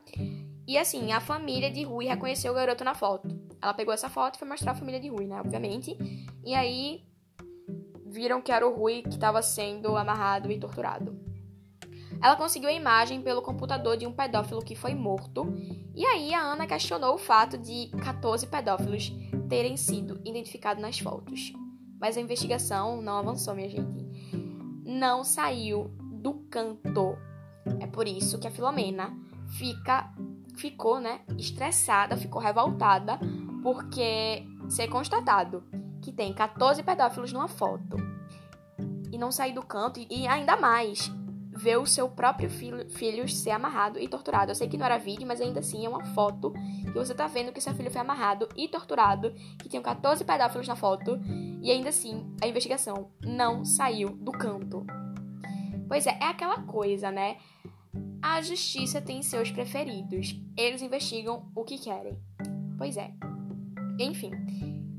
E 0.67 0.79
assim, 0.79 1.13
a 1.13 1.21
família 1.21 1.71
de 1.71 1.83
Rui 1.83 2.07
reconheceu 2.07 2.53
o 2.53 2.55
garoto 2.55 2.85
na 2.85 2.95
foto. 2.95 3.29
Ela 3.61 3.75
pegou 3.75 3.93
essa 3.93 4.09
foto 4.09 4.37
e 4.37 4.39
foi 4.39 4.49
mostrar 4.49 4.73
a 4.73 4.75
família 4.75 5.01
de 5.01 5.09
Rui, 5.09 5.27
né? 5.27 5.41
Obviamente. 5.41 5.97
E 6.45 6.55
aí 6.55 7.05
viram 8.07 8.41
que 8.41 8.53
era 8.53 8.67
o 8.67 8.75
Rui 8.75 9.03
que 9.03 9.11
estava 9.11 9.43
sendo 9.43 9.97
amarrado 9.97 10.51
e 10.51 10.59
torturado. 10.59 11.19
Ela 12.23 12.37
conseguiu 12.37 12.71
a 12.71 12.73
imagem 12.73 13.21
pelo 13.21 13.43
computador 13.43 13.97
de 13.97 14.07
um 14.07 14.13
pedófilo 14.13 14.65
que 14.65 14.75
foi 14.75 14.95
morto, 14.95 15.53
e 15.95 16.07
aí 16.07 16.33
a 16.33 16.41
Ana 16.41 16.67
questionou 16.67 17.15
o 17.15 17.19
fato 17.19 17.59
de 17.59 17.89
14 18.03 18.47
pedófilos 18.47 19.13
terem 19.49 19.77
sido 19.77 20.21
identificados 20.25 20.81
nas 20.81 20.99
fotos. 20.99 21.53
Mas 22.01 22.17
a 22.17 22.21
investigação 22.21 23.01
não 23.01 23.19
avançou, 23.19 23.55
minha 23.55 23.69
gente. 23.69 24.05
Não 24.85 25.25
saiu 25.25 25.91
do 26.13 26.35
canto. 26.51 27.17
É 27.81 27.87
por 27.87 28.07
isso 28.07 28.39
que 28.39 28.47
a 28.47 28.51
Filomena 28.51 29.17
fica, 29.59 30.13
ficou, 30.57 31.01
né, 31.01 31.21
estressada, 31.39 32.17
ficou 32.17 32.41
revoltada, 32.41 33.19
porque 33.63 34.47
ser 34.69 34.89
constatado 34.89 35.63
que 36.03 36.13
tem 36.13 36.33
14 36.33 36.83
pedófilos 36.83 37.33
numa 37.33 37.49
foto 37.49 37.97
e 39.11 39.17
não 39.17 39.33
sair 39.33 39.53
do 39.53 39.63
canto 39.63 40.01
e 40.11 40.27
ainda 40.27 40.57
mais 40.57 41.11
ver 41.57 41.79
o 41.79 41.87
seu 41.87 42.09
próprio 42.09 42.51
filho, 42.51 42.89
filho 42.91 43.29
ser 43.29 43.51
amarrado 43.51 43.99
e 43.99 44.09
torturado. 44.09 44.51
Eu 44.51 44.55
sei 44.55 44.69
que 44.69 44.77
não 44.77 44.87
era 44.87 44.99
vídeo, 44.99 45.27
mas 45.27 45.41
ainda 45.41 45.61
assim 45.61 45.87
é 45.87 45.89
uma 45.89 46.05
foto 46.07 46.53
que 46.85 46.93
você 46.93 47.15
tá 47.15 47.27
vendo 47.27 47.53
que 47.53 47.61
seu 47.61 47.75
filho 47.75 47.91
foi 47.91 48.01
amarrado 48.01 48.49
e 48.57 48.69
torturado, 48.69 49.33
que 49.59 49.69
tinham 49.69 49.83
14 49.83 50.25
pedófilos 50.25 50.67
na 50.67 50.77
foto, 50.77 51.19
e 51.63 51.71
ainda 51.71 51.89
assim 51.89 52.35
a 52.43 52.47
investigação 52.47 53.11
não 53.23 53.65
saiu 53.65 54.11
do 54.11 54.33
canto. 54.33 54.85
Pois 55.89 56.07
é, 56.07 56.19
é 56.21 56.27
aquela 56.27 56.63
coisa, 56.63 57.11
né? 57.11 57.37
A 58.21 58.41
justiça 58.41 59.01
tem 59.01 59.23
seus 59.23 59.51
preferidos. 59.51 60.35
Eles 60.57 60.83
investigam 60.83 61.51
o 61.55 61.63
que 61.63 61.79
querem. 61.79 62.19
Pois 62.77 62.97
é. 62.97 63.13
Enfim. 63.99 64.31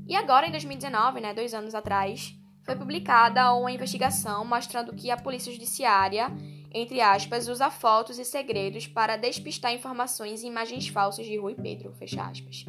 E 0.08 0.14
agora, 0.14 0.46
em 0.46 0.52
2019, 0.52 1.20
né, 1.20 1.34
dois 1.34 1.52
anos 1.52 1.74
atrás, 1.74 2.38
foi 2.66 2.74
publicada 2.74 3.54
uma 3.54 3.70
investigação 3.70 4.44
mostrando 4.44 4.92
que 4.92 5.08
a 5.08 5.16
Polícia 5.16 5.52
Judiciária, 5.52 6.26
entre 6.74 7.00
aspas, 7.00 7.46
usa 7.46 7.70
fotos 7.70 8.18
e 8.18 8.24
segredos 8.24 8.88
para 8.88 9.16
despistar 9.16 9.72
informações 9.72 10.42
e 10.42 10.48
imagens 10.48 10.88
falsas 10.88 11.24
de 11.24 11.36
Rui 11.36 11.54
Pedro, 11.54 11.92
fecha 11.92 12.24
aspas. 12.24 12.66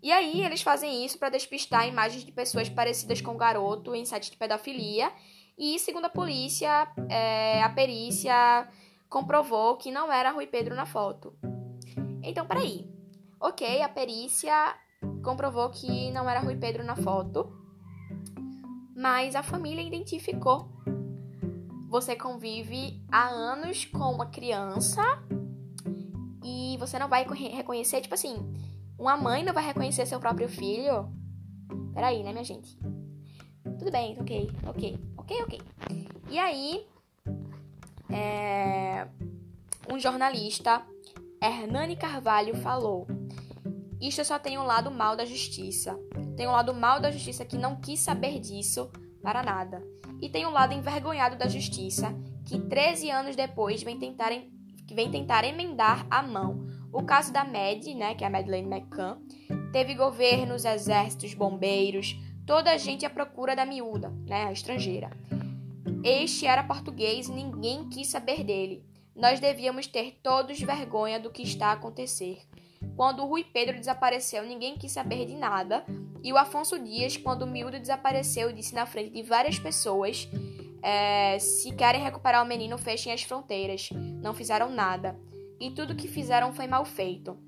E 0.00 0.12
aí, 0.12 0.44
eles 0.44 0.62
fazem 0.62 1.04
isso 1.04 1.18
para 1.18 1.30
despistar 1.30 1.88
imagens 1.88 2.24
de 2.24 2.30
pessoas 2.30 2.68
parecidas 2.68 3.20
com 3.20 3.32
o 3.32 3.36
garoto 3.36 3.92
em 3.92 4.04
sites 4.04 4.30
de 4.30 4.36
pedofilia. 4.36 5.10
E, 5.58 5.76
segundo 5.80 6.04
a 6.04 6.08
polícia, 6.08 6.86
é, 7.08 7.60
a 7.60 7.68
perícia 7.68 8.68
comprovou 9.08 9.76
que 9.76 9.90
não 9.90 10.12
era 10.12 10.30
Rui 10.30 10.46
Pedro 10.46 10.76
na 10.76 10.86
foto. 10.86 11.34
Então, 12.22 12.46
peraí. 12.46 12.88
Ok, 13.40 13.82
a 13.82 13.88
perícia 13.88 14.76
comprovou 15.24 15.68
que 15.70 16.12
não 16.12 16.30
era 16.30 16.38
Rui 16.38 16.56
Pedro 16.56 16.84
na 16.84 16.94
foto, 16.94 17.52
mas 18.98 19.36
a 19.36 19.44
família 19.44 19.80
identificou. 19.80 20.68
Você 21.88 22.16
convive 22.16 23.00
há 23.10 23.28
anos 23.28 23.84
com 23.84 24.12
uma 24.12 24.26
criança 24.26 25.00
e 26.44 26.76
você 26.78 26.98
não 26.98 27.08
vai 27.08 27.24
reconhecer, 27.24 28.00
tipo 28.00 28.14
assim, 28.14 28.36
uma 28.98 29.16
mãe 29.16 29.44
não 29.44 29.54
vai 29.54 29.64
reconhecer 29.64 30.04
seu 30.04 30.18
próprio 30.18 30.48
filho? 30.48 31.08
Peraí, 31.94 32.24
né, 32.24 32.32
minha 32.32 32.42
gente? 32.42 32.76
Tudo 33.78 33.92
bem, 33.92 34.18
ok, 34.20 34.50
ok, 34.66 34.98
ok, 35.16 35.42
ok. 35.42 35.60
E 36.28 36.36
aí, 36.36 36.84
é, 38.10 39.06
um 39.88 39.96
jornalista, 40.00 40.84
Hernani 41.40 41.94
Carvalho, 41.94 42.56
falou 42.56 43.06
isto 44.00 44.24
só 44.24 44.38
tem 44.38 44.56
um 44.58 44.62
lado 44.62 44.90
mal 44.90 45.16
da 45.16 45.24
justiça. 45.24 45.98
Tem 46.38 46.46
o 46.46 46.52
lado 46.52 46.72
mal 46.72 47.00
da 47.00 47.10
justiça 47.10 47.44
que 47.44 47.58
não 47.58 47.74
quis 47.74 47.98
saber 47.98 48.38
disso 48.38 48.88
para 49.20 49.42
nada. 49.42 49.82
E 50.22 50.28
tem 50.28 50.46
o 50.46 50.50
lado 50.50 50.72
envergonhado 50.72 51.36
da 51.36 51.48
justiça, 51.48 52.14
que 52.46 52.60
13 52.60 53.10
anos 53.10 53.34
depois 53.34 53.82
vem 53.82 53.98
tentar, 53.98 54.30
vem 54.30 55.10
tentar 55.10 55.42
emendar 55.42 56.06
a 56.08 56.22
mão. 56.22 56.64
O 56.92 57.02
caso 57.02 57.32
da 57.32 57.44
Mad, 57.44 57.84
né, 57.96 58.14
que 58.14 58.22
é 58.22 58.28
a 58.28 58.30
Madeleine 58.30 58.72
McCann, 58.72 59.18
teve 59.72 59.96
governos, 59.96 60.64
exércitos, 60.64 61.34
bombeiros, 61.34 62.16
toda 62.46 62.70
a 62.70 62.76
gente 62.76 63.04
à 63.04 63.10
procura 63.10 63.56
da 63.56 63.66
miúda, 63.66 64.10
né, 64.24 64.44
a 64.44 64.52
estrangeira. 64.52 65.10
Este 66.04 66.46
era 66.46 66.62
português 66.62 67.28
e 67.28 67.32
ninguém 67.32 67.88
quis 67.88 68.06
saber 68.06 68.44
dele. 68.44 68.84
Nós 69.12 69.40
devíamos 69.40 69.88
ter 69.88 70.20
todos 70.22 70.60
vergonha 70.60 71.18
do 71.18 71.32
que 71.32 71.42
está 71.42 71.70
a 71.70 71.72
acontecer. 71.72 72.38
Quando 72.96 73.22
o 73.22 73.26
Rui 73.26 73.44
Pedro 73.44 73.78
desapareceu, 73.78 74.44
ninguém 74.44 74.76
quis 74.76 74.92
saber 74.92 75.26
de 75.26 75.34
nada. 75.34 75.84
E 76.22 76.32
o 76.32 76.36
Afonso 76.36 76.78
Dias, 76.78 77.16
quando 77.16 77.42
o 77.42 77.46
miúdo 77.46 77.78
desapareceu, 77.78 78.52
disse 78.52 78.74
na 78.74 78.86
frente 78.86 79.10
de 79.10 79.22
várias 79.22 79.58
pessoas: 79.58 80.28
é, 80.82 81.38
se 81.38 81.72
querem 81.72 82.02
recuperar 82.02 82.44
o 82.44 82.48
menino, 82.48 82.78
fechem 82.78 83.12
as 83.12 83.22
fronteiras. 83.22 83.90
Não 83.92 84.34
fizeram 84.34 84.70
nada. 84.70 85.18
E 85.60 85.70
tudo 85.70 85.96
que 85.96 86.08
fizeram 86.08 86.52
foi 86.52 86.66
mal 86.66 86.84
feito. 86.84 87.38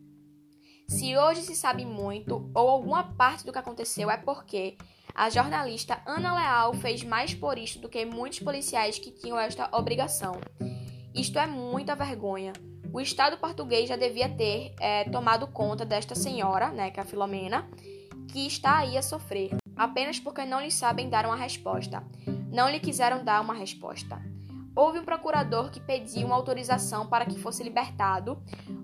Se 0.88 1.16
hoje 1.16 1.42
se 1.42 1.54
sabe 1.54 1.84
muito, 1.84 2.50
ou 2.52 2.68
alguma 2.68 3.04
parte 3.14 3.46
do 3.46 3.52
que 3.52 3.58
aconteceu, 3.58 4.10
é 4.10 4.16
porque 4.16 4.76
a 5.14 5.30
jornalista 5.30 6.02
Ana 6.04 6.34
Leal 6.34 6.74
fez 6.74 7.04
mais 7.04 7.32
por 7.32 7.58
isto 7.58 7.78
do 7.78 7.88
que 7.88 8.04
muitos 8.04 8.40
policiais 8.40 8.98
que 8.98 9.12
tinham 9.12 9.38
esta 9.38 9.68
obrigação. 9.72 10.40
Isto 11.14 11.38
é 11.38 11.46
muita 11.46 11.94
vergonha. 11.94 12.52
O 12.92 13.00
Estado 13.00 13.38
português 13.38 13.88
já 13.88 13.94
devia 13.94 14.28
ter 14.28 14.74
é, 14.80 15.04
tomado 15.04 15.46
conta 15.46 15.84
desta 15.84 16.16
senhora, 16.16 16.70
né, 16.70 16.90
que 16.90 16.98
é 16.98 17.02
a 17.02 17.06
Filomena, 17.06 17.68
que 18.28 18.46
está 18.46 18.78
aí 18.78 18.98
a 18.98 19.02
sofrer, 19.02 19.50
apenas 19.76 20.18
porque 20.18 20.44
não 20.44 20.60
lhe 20.60 20.72
sabem 20.72 21.08
dar 21.08 21.24
uma 21.24 21.36
resposta. 21.36 22.02
Não 22.50 22.68
lhe 22.68 22.80
quiseram 22.80 23.24
dar 23.24 23.40
uma 23.40 23.54
resposta. 23.54 24.20
Houve 24.74 24.98
um 24.98 25.04
procurador 25.04 25.70
que 25.70 25.80
pediu 25.80 26.26
uma 26.26 26.34
autorização 26.34 27.06
para 27.06 27.26
que 27.26 27.38
fosse 27.38 27.62
libertado 27.62 28.42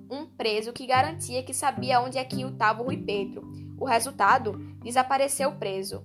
um 0.08 0.24
preso 0.24 0.72
que 0.72 0.86
garantia 0.86 1.42
que 1.42 1.52
sabia 1.52 2.00
onde 2.00 2.16
é 2.16 2.24
que 2.24 2.42
estava 2.42 2.82
o 2.82 2.86
Rui 2.86 2.98
Pedro. 2.98 3.42
O 3.76 3.84
resultado? 3.84 4.52
Desapareceu 4.84 5.50
o 5.50 5.56
preso. 5.56 6.04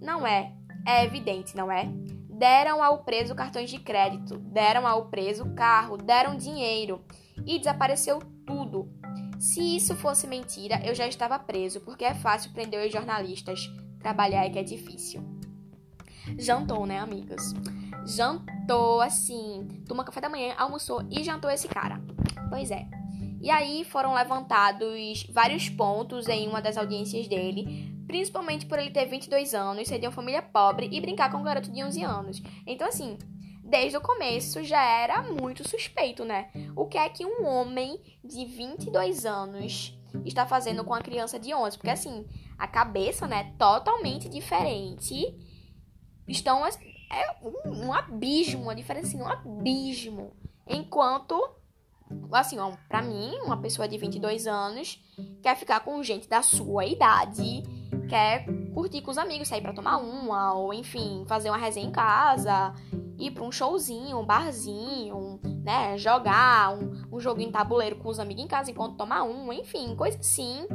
Não 0.00 0.26
é. 0.26 0.54
É 0.86 1.04
evidente, 1.04 1.54
não 1.54 1.70
é? 1.70 1.90
Deram 2.28 2.82
ao 2.82 3.04
preso 3.04 3.34
cartões 3.34 3.70
de 3.70 3.78
crédito, 3.78 4.38
deram 4.38 4.86
ao 4.86 5.06
preso 5.06 5.54
carro, 5.54 5.96
deram 5.96 6.36
dinheiro 6.36 7.04
e 7.46 7.58
desapareceu 7.58 8.20
tudo. 8.46 8.88
Se 9.38 9.76
isso 9.76 9.94
fosse 9.94 10.26
mentira, 10.26 10.80
eu 10.84 10.94
já 10.94 11.06
estava 11.06 11.38
preso, 11.38 11.80
porque 11.80 12.04
é 12.04 12.14
fácil 12.14 12.52
prender 12.52 12.86
os 12.86 12.92
jornalistas. 12.92 13.70
Trabalhar 14.00 14.44
é 14.44 14.50
que 14.50 14.58
é 14.58 14.62
difícil. 14.62 15.22
Jantou, 16.38 16.86
né, 16.86 16.98
amigas? 16.98 17.52
Jantou, 18.06 19.00
assim, 19.00 19.82
tomou 19.86 20.04
café 20.04 20.20
da 20.20 20.28
manhã, 20.28 20.54
almoçou 20.56 21.02
e 21.10 21.22
jantou 21.22 21.50
esse 21.50 21.68
cara. 21.68 22.00
Pois 22.48 22.70
é. 22.70 22.86
E 23.40 23.50
aí 23.50 23.84
foram 23.84 24.14
levantados 24.14 25.26
vários 25.30 25.68
pontos 25.68 26.28
em 26.28 26.48
uma 26.48 26.62
das 26.62 26.78
audiências 26.78 27.28
dele, 27.28 27.94
principalmente 28.06 28.64
por 28.64 28.78
ele 28.78 28.90
ter 28.90 29.06
22 29.06 29.54
anos, 29.54 29.86
ser 29.86 29.98
de 29.98 30.06
uma 30.06 30.12
família 30.12 30.40
pobre 30.40 30.88
e 30.90 31.00
brincar 31.00 31.30
com 31.30 31.38
um 31.38 31.42
garoto 31.42 31.70
de 31.70 31.84
11 31.84 32.02
anos. 32.02 32.42
Então, 32.66 32.88
assim, 32.88 33.18
desde 33.74 33.96
o 33.96 34.00
começo 34.00 34.62
já 34.62 34.80
era 34.80 35.20
muito 35.20 35.68
suspeito, 35.68 36.24
né? 36.24 36.48
O 36.76 36.86
que 36.86 36.96
é 36.96 37.08
que 37.08 37.26
um 37.26 37.44
homem 37.44 38.00
de 38.22 38.44
22 38.44 39.26
anos 39.26 39.98
está 40.24 40.46
fazendo 40.46 40.84
com 40.84 40.94
a 40.94 41.00
criança 41.00 41.40
de 41.40 41.52
11? 41.52 41.76
Porque 41.76 41.90
assim, 41.90 42.24
a 42.56 42.68
cabeça, 42.68 43.26
né, 43.26 43.52
totalmente 43.58 44.28
diferente. 44.28 45.36
Estão 46.28 46.64
é 46.64 46.70
um, 47.42 47.86
um 47.86 47.92
abismo, 47.92 48.62
uma 48.62 48.76
diferença 48.76 49.08
assim, 49.08 49.20
um 49.20 49.26
abismo. 49.26 50.36
Enquanto 50.68 51.34
assim, 52.30 52.60
ó, 52.60 52.76
pra 52.88 53.02
mim, 53.02 53.34
uma 53.44 53.60
pessoa 53.60 53.88
de 53.88 53.98
22 53.98 54.46
anos 54.46 55.02
quer 55.42 55.56
ficar 55.56 55.80
com 55.80 56.00
gente 56.00 56.28
da 56.28 56.42
sua 56.42 56.86
idade, 56.86 57.64
quer 58.08 58.46
curtir 58.72 59.00
com 59.02 59.10
os 59.10 59.18
amigos, 59.18 59.48
sair 59.48 59.60
para 59.60 59.72
tomar 59.72 59.98
uma, 59.98 60.54
ou 60.54 60.72
enfim, 60.72 61.24
fazer 61.26 61.50
uma 61.50 61.58
resenha 61.58 61.86
em 61.86 61.92
casa, 61.92 62.74
ir 63.18 63.30
pra 63.30 63.44
um 63.44 63.52
showzinho, 63.52 64.18
um 64.18 64.26
barzinho, 64.26 65.40
né? 65.62 65.96
Jogar 65.96 66.76
um, 66.76 67.16
um 67.16 67.20
joguinho 67.20 67.52
tabuleiro 67.52 67.96
com 67.96 68.08
os 68.08 68.18
amigos 68.18 68.44
em 68.44 68.48
casa 68.48 68.70
enquanto 68.70 68.96
tomar 68.96 69.22
um, 69.22 69.52
enfim, 69.52 69.94
coisa 69.96 70.18
assim. 70.18 70.66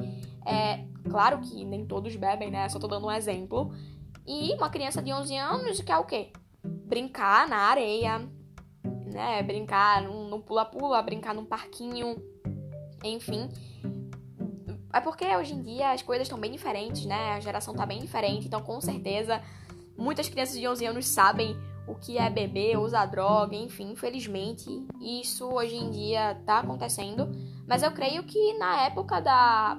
É, 0.46 0.86
claro 1.10 1.40
que 1.40 1.64
nem 1.66 1.86
todos 1.86 2.16
bebem, 2.16 2.50
né? 2.50 2.68
Só 2.70 2.80
tô 2.80 2.88
dando 2.88 3.08
um 3.08 3.12
exemplo. 3.12 3.72
E 4.26 4.54
uma 4.54 4.70
criança 4.70 5.02
de 5.02 5.12
11 5.12 5.36
anos 5.38 5.82
quer 5.82 5.98
o 5.98 6.06
quê? 6.06 6.32
Brincar 6.64 7.48
na 7.48 7.58
areia, 7.58 8.20
né? 9.06 9.42
Brincar 9.44 10.04
num 10.04 10.42
pula-pula, 10.42 11.02
brincar 11.02 11.34
num 11.34 11.46
parquinho, 11.46 12.16
enfim. 13.04 13.50
É 14.92 15.00
porque 15.00 15.26
hoje 15.36 15.54
em 15.54 15.62
dia 15.62 15.92
as 15.92 16.02
coisas 16.02 16.26
estão 16.26 16.40
bem 16.40 16.52
diferentes, 16.52 17.06
né? 17.06 17.34
A 17.34 17.40
geração 17.40 17.74
tá 17.74 17.86
bem 17.86 18.00
diferente, 18.00 18.48
então 18.48 18.62
com 18.62 18.82
certeza 18.82 19.42
muitas 19.98 20.30
crianças 20.30 20.58
de 20.58 20.68
11 20.68 20.86
anos 20.86 21.08
sabem 21.08 21.56
o 21.86 21.96
que 21.96 22.18
é 22.18 22.30
beber, 22.30 22.78
usar 22.78 23.06
droga, 23.08 23.56
enfim, 23.56 23.92
infelizmente, 23.92 24.86
isso 25.02 25.48
hoje 25.48 25.76
em 25.76 25.90
dia 25.90 26.36
tá 26.46 26.60
acontecendo. 26.60 27.30
Mas 27.68 27.82
eu 27.84 27.92
creio 27.92 28.24
que 28.24 28.54
na 28.58 28.84
época 28.84 29.20
da, 29.20 29.76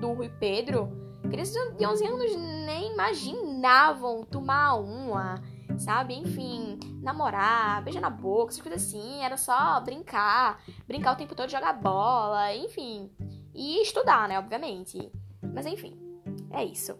do 0.00 0.12
Rui 0.14 0.30
Pedro, 0.40 0.90
crianças 1.30 1.76
de 1.76 1.86
11 1.86 2.06
anos 2.06 2.36
nem 2.66 2.92
imaginavam 2.92 4.24
tomar 4.24 4.76
uma, 4.76 5.42
sabe? 5.78 6.14
Enfim, 6.14 6.78
namorar, 7.02 7.82
beijar 7.82 8.00
na 8.00 8.10
boca, 8.10 8.52
essas 8.52 8.62
coisas 8.62 8.82
assim. 8.82 9.22
Era 9.22 9.36
só 9.36 9.78
brincar, 9.80 10.58
brincar 10.86 11.12
o 11.12 11.16
tempo 11.16 11.34
todo, 11.34 11.50
jogar 11.50 11.74
bola, 11.74 12.54
enfim. 12.54 13.10
E 13.54 13.82
estudar, 13.82 14.28
né, 14.28 14.38
obviamente. 14.38 15.10
Mas 15.42 15.66
enfim, 15.66 15.98
é 16.50 16.64
isso. 16.64 16.96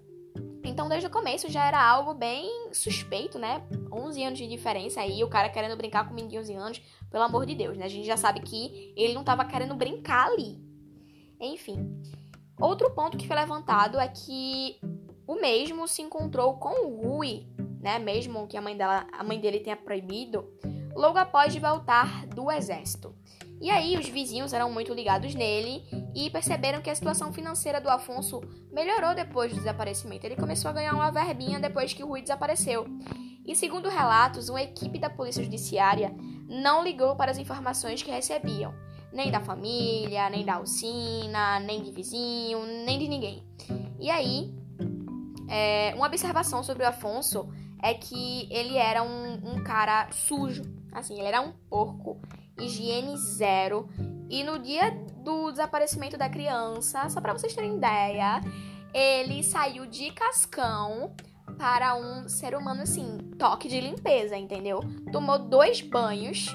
Então, 0.64 0.88
desde 0.88 1.06
o 1.06 1.10
começo 1.10 1.50
já 1.50 1.66
era 1.66 1.82
algo 1.82 2.14
bem 2.14 2.72
suspeito, 2.72 3.38
né? 3.38 3.62
11 3.92 4.22
anos 4.22 4.38
de 4.38 4.46
diferença 4.46 5.00
aí, 5.00 5.22
o 5.24 5.28
cara 5.28 5.48
querendo 5.48 5.76
brincar 5.76 6.04
com 6.04 6.12
o 6.12 6.14
menino 6.14 6.30
de 6.30 6.38
11 6.38 6.54
anos, 6.54 6.82
pelo 7.10 7.24
amor 7.24 7.44
de 7.44 7.54
Deus, 7.54 7.76
né? 7.76 7.84
A 7.84 7.88
gente 7.88 8.06
já 8.06 8.16
sabe 8.16 8.40
que 8.40 8.92
ele 8.96 9.12
não 9.12 9.24
tava 9.24 9.44
querendo 9.44 9.74
brincar 9.74 10.28
ali. 10.28 10.58
Enfim. 11.40 12.00
Outro 12.60 12.90
ponto 12.90 13.16
que 13.16 13.26
foi 13.26 13.34
levantado 13.34 13.98
é 13.98 14.06
que 14.06 14.78
o 15.26 15.34
mesmo 15.34 15.88
se 15.88 16.00
encontrou 16.00 16.54
com 16.54 16.86
o 16.86 17.02
Rui, 17.02 17.46
né? 17.80 17.98
Mesmo 17.98 18.46
que 18.46 18.56
a 18.56 18.62
mãe, 18.62 18.76
dela, 18.76 19.06
a 19.12 19.24
mãe 19.24 19.40
dele 19.40 19.58
tenha 19.58 19.76
proibido, 19.76 20.48
logo 20.94 21.18
após 21.18 21.52
de 21.52 21.58
voltar 21.58 22.26
do 22.28 22.50
exército. 22.50 23.14
E 23.60 23.68
aí 23.68 23.96
os 23.96 24.08
vizinhos 24.08 24.52
eram 24.52 24.72
muito 24.72 24.94
ligados 24.94 25.34
nele 25.34 25.84
e 26.14 26.30
perceberam 26.30 26.80
que 26.80 26.90
a 26.90 26.94
situação 26.94 27.32
financeira 27.32 27.80
do 27.80 27.88
Afonso 27.88 28.40
melhorou 28.70 29.14
depois 29.14 29.52
do 29.52 29.58
desaparecimento. 29.58 30.26
Ele 30.26 30.36
começou 30.36 30.70
a 30.70 30.74
ganhar 30.74 30.94
uma 30.94 31.10
verbinha 31.10 31.58
depois 31.58 31.92
que 31.92 32.02
o 32.02 32.06
Rui 32.06 32.22
desapareceu. 32.22 32.86
E 33.44 33.54
segundo 33.56 33.88
relatos, 33.88 34.48
uma 34.48 34.62
equipe 34.62 34.98
da 34.98 35.10
Polícia 35.10 35.42
Judiciária 35.42 36.14
não 36.48 36.84
ligou 36.84 37.16
para 37.16 37.30
as 37.30 37.38
informações 37.38 38.02
que 38.02 38.10
recebiam, 38.10 38.74
nem 39.12 39.30
da 39.30 39.40
família, 39.40 40.30
nem 40.30 40.44
da 40.44 40.54
Alcina, 40.54 41.58
nem 41.60 41.82
de 41.82 41.90
vizinho, 41.90 42.64
nem 42.84 42.98
de 42.98 43.08
ninguém. 43.08 43.42
E 43.98 44.10
aí, 44.10 44.54
é, 45.48 45.92
uma 45.96 46.06
observação 46.06 46.62
sobre 46.62 46.84
o 46.84 46.88
Afonso 46.88 47.48
é 47.82 47.94
que 47.94 48.46
ele 48.50 48.76
era 48.76 49.02
um, 49.02 49.54
um 49.54 49.64
cara 49.64 50.08
sujo, 50.12 50.62
assim, 50.92 51.18
ele 51.18 51.26
era 51.26 51.40
um 51.40 51.52
porco 51.68 52.20
higiene 52.60 53.16
zero. 53.16 53.88
E 54.32 54.42
no 54.42 54.58
dia 54.58 54.90
do 55.18 55.50
desaparecimento 55.50 56.16
da 56.16 56.26
criança, 56.26 57.06
só 57.10 57.20
para 57.20 57.34
vocês 57.34 57.54
terem 57.54 57.76
ideia, 57.76 58.40
ele 58.94 59.42
saiu 59.42 59.84
de 59.84 60.10
cascão 60.10 61.14
para 61.58 61.94
um 61.94 62.26
ser 62.26 62.56
humano 62.56 62.80
assim, 62.80 63.18
toque 63.38 63.68
de 63.68 63.78
limpeza, 63.78 64.34
entendeu? 64.34 64.80
Tomou 65.12 65.38
dois 65.38 65.82
banhos 65.82 66.46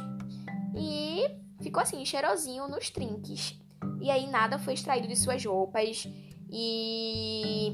e 0.76 1.22
ficou 1.62 1.84
assim, 1.84 2.04
cheirosinho 2.04 2.68
nos 2.68 2.90
trinques. 2.90 3.62
E 4.02 4.10
aí 4.10 4.26
nada 4.26 4.58
foi 4.58 4.74
extraído 4.74 5.08
de 5.08 5.16
suas 5.16 5.46
roupas. 5.46 6.08
E 6.52 7.74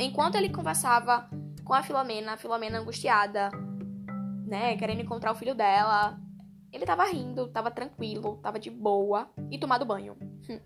enquanto 0.00 0.34
ele 0.34 0.50
conversava 0.50 1.30
com 1.64 1.72
a 1.72 1.82
Filomena, 1.82 2.34
a 2.34 2.36
Filomena 2.36 2.78
angustiada, 2.78 3.48
né, 4.46 4.76
querendo 4.76 5.00
encontrar 5.00 5.32
o 5.32 5.34
filho 5.34 5.54
dela, 5.54 6.20
ele 6.72 6.86
tava 6.86 7.04
rindo, 7.04 7.48
tava 7.48 7.70
tranquilo, 7.70 8.38
tava 8.42 8.58
de 8.58 8.70
boa 8.70 9.30
e 9.50 9.58
tomado 9.58 9.84
banho. 9.84 10.16
Hum. 10.48 10.60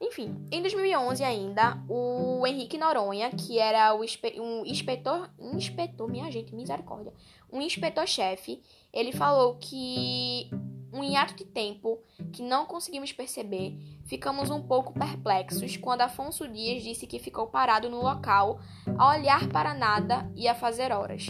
Enfim, 0.00 0.46
em 0.52 0.60
2011 0.60 1.24
ainda, 1.24 1.82
o 1.88 2.46
Henrique 2.46 2.76
Noronha, 2.76 3.30
que 3.30 3.58
era 3.58 3.94
o 3.94 4.00
um 4.00 4.64
inspetor, 4.66 5.30
inspetor, 5.38 6.10
minha 6.10 6.30
gente, 6.30 6.54
misericórdia, 6.54 7.14
um 7.50 7.62
inspetor-chefe, 7.62 8.62
ele 8.92 9.10
falou 9.10 9.56
que 9.56 10.50
um 10.92 11.02
hiato 11.02 11.34
de 11.34 11.44
tempo 11.44 11.98
que 12.32 12.42
não 12.42 12.66
conseguimos 12.66 13.12
perceber, 13.12 13.78
ficamos 14.04 14.50
um 14.50 14.62
pouco 14.62 14.92
perplexos 14.92 15.76
quando 15.76 16.02
Afonso 16.02 16.46
Dias 16.46 16.82
disse 16.82 17.06
que 17.06 17.18
ficou 17.18 17.46
parado 17.46 17.88
no 17.88 18.02
local 18.02 18.60
a 18.98 19.16
olhar 19.16 19.48
para 19.48 19.72
nada 19.72 20.30
e 20.34 20.46
a 20.46 20.54
fazer 20.54 20.92
horas. 20.92 21.26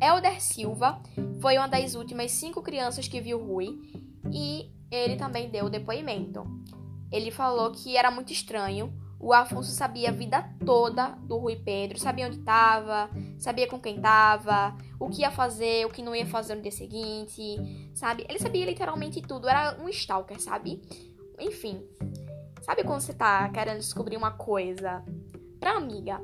Elder 0.00 0.40
Silva 0.40 1.00
foi 1.40 1.56
uma 1.56 1.68
das 1.68 1.94
últimas 1.94 2.32
cinco 2.32 2.62
crianças 2.62 3.06
que 3.06 3.20
viu 3.20 3.38
Rui 3.38 3.78
e 4.32 4.70
ele 4.90 5.16
também 5.16 5.48
deu 5.48 5.66
o 5.66 5.70
depoimento. 5.70 6.44
Ele 7.10 7.30
falou 7.30 7.70
que 7.72 7.96
era 7.96 8.10
muito 8.10 8.32
estranho. 8.32 8.92
O 9.20 9.32
Afonso 9.32 9.72
sabia 9.72 10.10
a 10.10 10.12
vida 10.12 10.48
toda 10.64 11.08
do 11.24 11.38
Rui 11.38 11.56
Pedro, 11.56 11.98
sabia 11.98 12.26
onde 12.26 12.38
estava, 12.38 13.10
sabia 13.36 13.66
com 13.66 13.80
quem 13.80 13.96
estava, 13.96 14.76
o 14.98 15.08
que 15.08 15.22
ia 15.22 15.30
fazer, 15.30 15.84
o 15.86 15.90
que 15.90 16.02
não 16.02 16.14
ia 16.14 16.26
fazer 16.26 16.54
no 16.54 16.62
dia 16.62 16.70
seguinte, 16.70 17.56
sabe? 17.94 18.24
Ele 18.28 18.38
sabia 18.38 18.64
literalmente 18.64 19.20
tudo, 19.20 19.48
era 19.48 19.76
um 19.82 19.88
stalker, 19.88 20.40
sabe? 20.40 20.80
Enfim, 21.40 21.82
sabe 22.62 22.84
quando 22.84 23.00
você 23.00 23.12
tá 23.12 23.48
querendo 23.48 23.78
descobrir 23.78 24.16
uma 24.16 24.30
coisa 24.30 25.04
pra 25.58 25.72
amiga? 25.72 26.20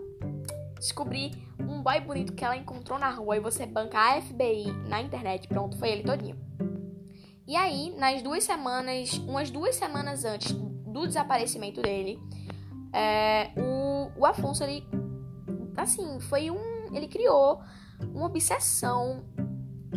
Descobrir 0.78 1.32
um 1.58 1.82
boy 1.82 2.00
bonito 2.00 2.32
que 2.32 2.44
ela 2.44 2.56
encontrou 2.56 2.98
na 2.98 3.10
rua 3.10 3.36
e 3.36 3.40
você 3.40 3.66
banca 3.66 3.98
a 3.98 4.20
FBI 4.20 4.66
na 4.88 5.00
internet, 5.00 5.48
pronto, 5.48 5.78
foi 5.78 5.90
ele 5.90 6.02
todinho. 6.02 6.38
E 7.46 7.56
aí, 7.56 7.94
nas 7.96 8.22
duas 8.22 8.44
semanas, 8.44 9.12
umas 9.18 9.50
duas 9.50 9.76
semanas 9.76 10.24
antes 10.24 10.52
do 10.52 11.06
desaparecimento 11.06 11.82
dele, 11.82 12.18
é, 12.92 13.50
o, 13.56 14.20
o 14.20 14.26
Afonso, 14.26 14.64
ele, 14.64 14.86
assim, 15.76 16.20
foi 16.20 16.50
um, 16.50 16.94
ele 16.94 17.08
criou 17.08 17.60
uma 18.00 18.26
obsessão 18.26 19.24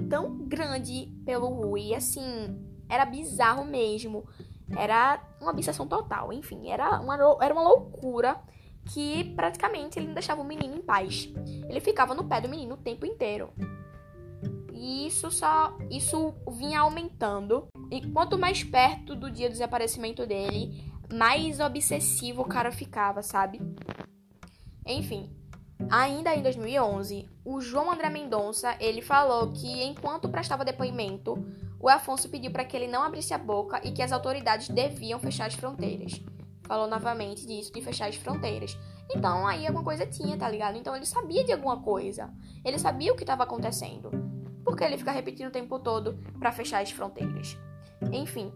tão 0.10 0.38
grande 0.48 1.14
pelo 1.26 1.48
Rui, 1.48 1.94
assim, 1.94 2.60
era 2.90 3.06
bizarro 3.06 3.64
mesmo, 3.66 4.28
era 4.76 5.22
uma 5.40 5.52
obsessão 5.52 5.88
total, 5.88 6.34
enfim, 6.34 6.70
era 6.70 7.00
uma, 7.00 7.16
era 7.42 7.54
uma 7.54 7.64
loucura 7.64 8.42
que 8.94 9.34
praticamente 9.36 10.00
ele 10.00 10.08
não 10.08 10.14
deixava 10.14 10.42
o 10.42 10.46
menino 10.46 10.76
em 10.76 10.82
paz. 10.82 11.30
Ele 11.70 11.80
ficava 11.80 12.14
no 12.14 12.26
pé 12.26 12.42
do 12.42 12.50
menino 12.50 12.76
o 12.76 12.78
tempo 12.78 13.06
inteiro. 13.06 13.52
E 14.74 15.08
isso 15.08 15.32
só 15.32 15.76
isso 15.90 16.36
vinha 16.52 16.82
aumentando. 16.82 17.68
E 17.90 18.08
quanto 18.12 18.38
mais 18.38 18.64
perto 18.64 19.16
do 19.16 19.32
dia 19.32 19.50
do 19.50 19.54
desaparecimento 19.54 20.26
dele, 20.26 20.92
mais 21.12 21.60
obsessivo 21.60 22.44
o 22.44 22.48
cara 22.48 22.72
ficava, 22.72 23.22
sabe? 23.22 23.60
Enfim, 24.86 25.30
ainda 25.90 26.36
em 26.36 26.42
2011, 26.42 27.28
o 27.44 27.60
João 27.60 27.92
André 27.92 28.10
Mendonça, 28.10 28.76
ele 28.80 29.02
falou 29.02 29.52
que 29.52 29.84
enquanto 29.84 30.30
prestava 30.30 30.64
depoimento, 30.64 31.38
o 31.80 31.90
Afonso 31.90 32.30
pediu 32.30 32.52
para 32.52 32.66
que 32.66 32.76
ele 32.76 32.88
não 32.88 33.04
abrisse 33.04 33.34
a 33.34 33.38
boca 33.38 33.82
e 33.84 33.92
que 33.92 34.02
as 34.02 34.12
autoridades 34.12 34.70
deviam 34.70 35.20
fechar 35.20 35.48
as 35.48 35.56
fronteiras. 35.56 36.22
Falou 36.68 36.88
novamente 36.88 37.48
disso, 37.48 37.72
de 37.72 37.82
fechar 37.82 38.10
as 38.10 38.16
fronteiras. 38.16 38.78
Então 39.16 39.48
aí 39.48 39.66
alguma 39.66 39.84
coisa 39.84 40.06
tinha, 40.06 40.38
tá 40.38 40.50
ligado? 40.50 40.78
Então 40.78 40.96
ele 40.96 41.06
sabia 41.06 41.44
de 41.44 41.54
alguma 41.54 41.82
coisa. 41.82 42.30
Ele 42.64 42.78
sabia 42.78 43.14
o 43.14 43.16
que 43.16 43.24
estava 43.24 43.44
acontecendo. 43.44 44.12
Por 44.64 44.76
que 44.76 44.84
ele 44.84 44.98
fica 44.98 45.12
repetindo 45.12 45.48
o 45.48 45.52
tempo 45.52 45.80
todo 45.80 46.20
para 46.38 46.52
fechar 46.52 46.84
as 46.84 46.92
fronteiras? 46.92 47.58
Enfim, 48.12 48.52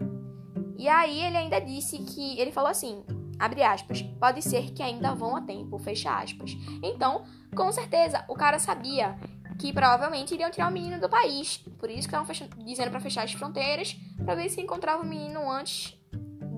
e 0.77 0.89
aí 0.89 1.23
ele 1.23 1.37
ainda 1.37 1.59
disse 1.59 1.99
que 1.99 2.39
ele 2.39 2.51
falou 2.51 2.69
assim, 2.69 3.03
abre 3.39 3.61
aspas, 3.61 4.01
pode 4.01 4.41
ser 4.41 4.71
que 4.71 4.81
ainda 4.81 5.13
vão 5.13 5.35
a 5.35 5.41
tempo, 5.41 5.77
fecha 5.77 6.11
aspas. 6.11 6.57
Então, 6.81 7.23
com 7.55 7.71
certeza, 7.71 8.25
o 8.27 8.33
cara 8.33 8.57
sabia 8.57 9.15
que 9.59 9.71
provavelmente 9.71 10.33
iriam 10.33 10.49
tirar 10.49 10.69
o 10.69 10.73
menino 10.73 10.99
do 10.99 11.07
país. 11.07 11.59
Por 11.77 11.87
isso 11.87 12.09
que 12.09 12.15
estavam 12.15 12.65
dizendo 12.65 12.89
para 12.89 12.99
fechar 12.99 13.23
as 13.23 13.31
fronteiras, 13.31 13.95
para 14.25 14.33
ver 14.33 14.49
se 14.49 14.59
encontrava 14.59 15.03
o 15.03 15.05
menino 15.05 15.47
antes 15.49 16.00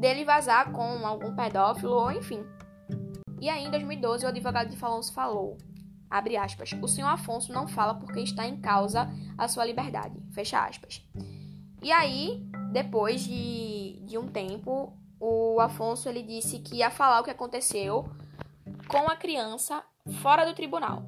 dele 0.03 0.25
vazar 0.25 0.69
com 0.73 1.07
algum 1.07 1.33
pedófilo 1.33 1.93
ou 1.93 2.11
enfim. 2.11 2.45
E 3.39 3.49
aí, 3.49 3.63
em 3.63 3.71
2012, 3.71 4.25
o 4.25 4.27
advogado 4.27 4.69
de 4.69 4.75
Falonso 4.75 5.13
falou, 5.13 5.57
abre 6.09 6.35
aspas, 6.35 6.73
o 6.81 6.87
senhor 6.89 7.07
Afonso 7.07 7.53
não 7.53 7.69
fala 7.69 7.95
porque 7.95 8.19
está 8.19 8.45
em 8.45 8.59
causa 8.59 9.09
a 9.37 9.47
sua 9.47 9.63
liberdade, 9.63 10.21
fecha 10.33 10.59
aspas. 10.59 11.01
E 11.81 11.89
aí, 11.89 12.45
depois 12.73 13.21
de, 13.21 14.01
de 14.05 14.17
um 14.17 14.27
tempo, 14.27 14.93
o 15.21 15.61
Afonso 15.61 16.09
ele 16.09 16.21
disse 16.21 16.59
que 16.59 16.77
ia 16.77 16.91
falar 16.91 17.21
o 17.21 17.23
que 17.23 17.31
aconteceu 17.31 18.05
com 18.89 19.09
a 19.09 19.15
criança 19.15 19.81
fora 20.21 20.45
do 20.45 20.53
tribunal. 20.53 21.03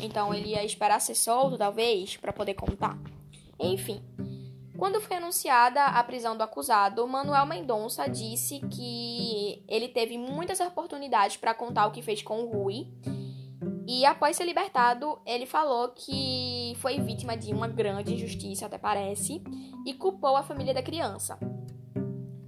Então 0.00 0.34
ele 0.34 0.48
ia 0.48 0.64
esperar 0.64 1.00
ser 1.00 1.14
solto, 1.14 1.56
talvez, 1.56 2.16
para 2.16 2.32
poder 2.32 2.54
contar. 2.54 2.98
Enfim, 3.60 4.02
quando 4.76 5.00
foi 5.00 5.16
anunciada 5.16 5.84
a 5.84 6.02
prisão 6.02 6.36
do 6.36 6.42
acusado, 6.42 7.06
Manuel 7.06 7.46
Mendonça 7.46 8.08
disse 8.08 8.60
que 8.60 9.64
ele 9.68 9.88
teve 9.88 10.18
muitas 10.18 10.60
oportunidades 10.60 11.36
para 11.36 11.54
contar 11.54 11.86
o 11.86 11.90
que 11.90 12.02
fez 12.02 12.22
com 12.22 12.42
o 12.42 12.50
Rui 12.50 12.88
e 13.86 14.06
após 14.06 14.36
ser 14.36 14.44
libertado, 14.44 15.18
ele 15.26 15.44
falou 15.44 15.88
que 15.90 16.74
foi 16.76 16.98
vítima 17.00 17.36
de 17.36 17.52
uma 17.52 17.68
grande 17.68 18.14
injustiça, 18.14 18.66
até 18.66 18.78
parece, 18.78 19.42
e 19.84 19.92
culpou 19.92 20.36
a 20.36 20.42
família 20.42 20.72
da 20.72 20.82
criança. 20.82 21.38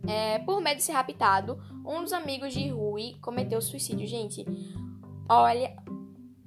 É, 0.08 0.38
por 0.40 0.62
medo 0.62 0.78
de 0.78 0.82
ser 0.82 0.92
raptado, 0.92 1.60
um 1.84 2.02
dos 2.02 2.12
amigos 2.12 2.54
de 2.54 2.68
Rui 2.68 3.16
cometeu 3.20 3.60
suicídio. 3.60 4.06
Gente, 4.06 4.46
olha, 5.28 5.76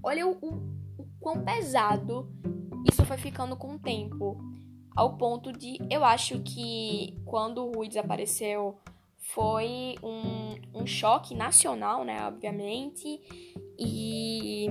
olha 0.01 0.25
o, 0.25 0.31
o, 0.41 0.55
o 0.97 1.07
quão 1.19 1.43
pesado 1.43 2.27
isso 2.89 3.05
foi 3.05 3.17
ficando 3.17 3.55
com 3.55 3.75
o 3.75 3.79
tempo. 3.79 4.41
Ao 4.95 5.17
ponto 5.17 5.51
de, 5.51 5.77
eu 5.89 6.03
acho 6.03 6.39
que 6.39 7.17
quando 7.25 7.65
o 7.65 7.71
Rui 7.71 7.87
desapareceu, 7.87 8.77
foi 9.17 9.95
um, 10.01 10.81
um 10.81 10.87
choque 10.87 11.35
nacional, 11.35 12.03
né? 12.03 12.25
Obviamente. 12.27 13.21
E 13.77 14.67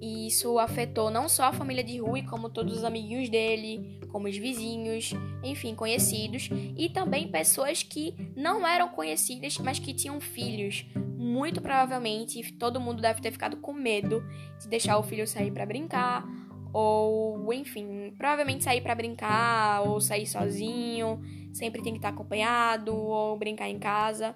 isso 0.00 0.58
afetou 0.58 1.10
não 1.10 1.28
só 1.28 1.44
a 1.44 1.52
família 1.52 1.84
de 1.84 1.98
Rui, 1.98 2.22
como 2.22 2.48
todos 2.48 2.78
os 2.78 2.84
amiguinhos 2.84 3.28
dele, 3.28 4.00
como 4.10 4.28
os 4.28 4.36
vizinhos, 4.36 5.12
enfim, 5.42 5.74
conhecidos, 5.74 6.48
e 6.76 6.88
também 6.88 7.28
pessoas 7.28 7.82
que 7.82 8.14
não 8.36 8.66
eram 8.66 8.88
conhecidas, 8.88 9.58
mas 9.58 9.78
que 9.78 9.92
tinham 9.92 10.20
filhos. 10.20 10.86
Muito 11.16 11.60
provavelmente 11.60 12.52
todo 12.52 12.80
mundo 12.80 13.02
deve 13.02 13.20
ter 13.20 13.30
ficado 13.32 13.58
com 13.58 13.72
medo 13.72 14.24
de 14.60 14.68
deixar 14.68 14.98
o 14.98 15.02
filho 15.02 15.26
sair 15.26 15.50
para 15.50 15.66
brincar, 15.66 16.24
ou 16.72 17.52
enfim, 17.52 18.14
provavelmente 18.16 18.64
sair 18.64 18.80
para 18.80 18.94
brincar, 18.94 19.82
ou 19.82 20.00
sair 20.00 20.26
sozinho, 20.26 21.20
sempre 21.52 21.82
tem 21.82 21.92
que 21.92 21.98
estar 21.98 22.10
acompanhado, 22.10 22.94
ou 22.94 23.38
brincar 23.38 23.68
em 23.68 23.78
casa 23.78 24.34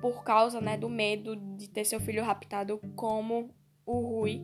por 0.00 0.22
causa 0.22 0.60
né, 0.60 0.76
do 0.76 0.88
medo 0.88 1.36
de 1.56 1.68
ter 1.68 1.84
seu 1.84 2.00
filho 2.00 2.22
raptado 2.22 2.80
como 2.94 3.50
o 3.86 4.00
Rui. 4.00 4.42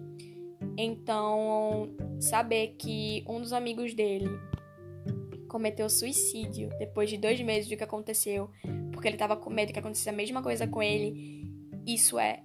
Então, 0.77 1.94
saber 2.20 2.77
que 2.79 3.24
um 3.29 3.40
dos 3.40 3.53
amigos 3.53 3.94
dele 3.94 4.29
cometeu 5.48 5.88
suicídio 5.88 6.68
depois 6.79 7.11
de 7.11 7.16
dois 7.16 7.40
meses 7.40 7.68
do 7.68 7.77
que 7.77 7.85
aconteceu, 7.85 8.51
porque 8.92 9.09
ele 9.09 9.16
estava 9.16 9.37
com 9.37 9.51
medo 9.51 9.72
que 9.72 9.79
acontecesse 9.79 10.09
a 10.09 10.12
mesma 10.12 10.42
coisa 10.42 10.66
com 10.66 10.83
ele, 10.83 11.51
isso 11.87 12.18
é 12.18 12.42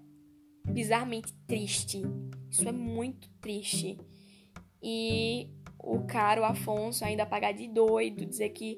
bizarramente 0.66 1.34
triste. 1.48 2.02
Isso 2.50 2.68
é 2.68 2.72
muito 2.72 3.30
triste. 3.42 3.98
E 4.84 5.50
o 5.80 6.02
cara, 6.02 6.42
o 6.42 6.44
Afonso, 6.44 7.06
ainda 7.06 7.26
pagar 7.26 7.54
de 7.54 7.68
doido, 7.68 8.26
dizer 8.26 8.50
que 8.50 8.78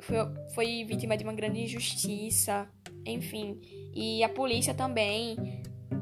foi, 0.00 0.16
foi 0.54 0.84
vítima 0.84 1.16
de 1.16 1.24
uma 1.24 1.32
grande 1.32 1.60
injustiça, 1.60 2.68
enfim. 3.06 3.60
E 3.94 4.22
a 4.22 4.28
polícia 4.28 4.74
também 4.74 5.36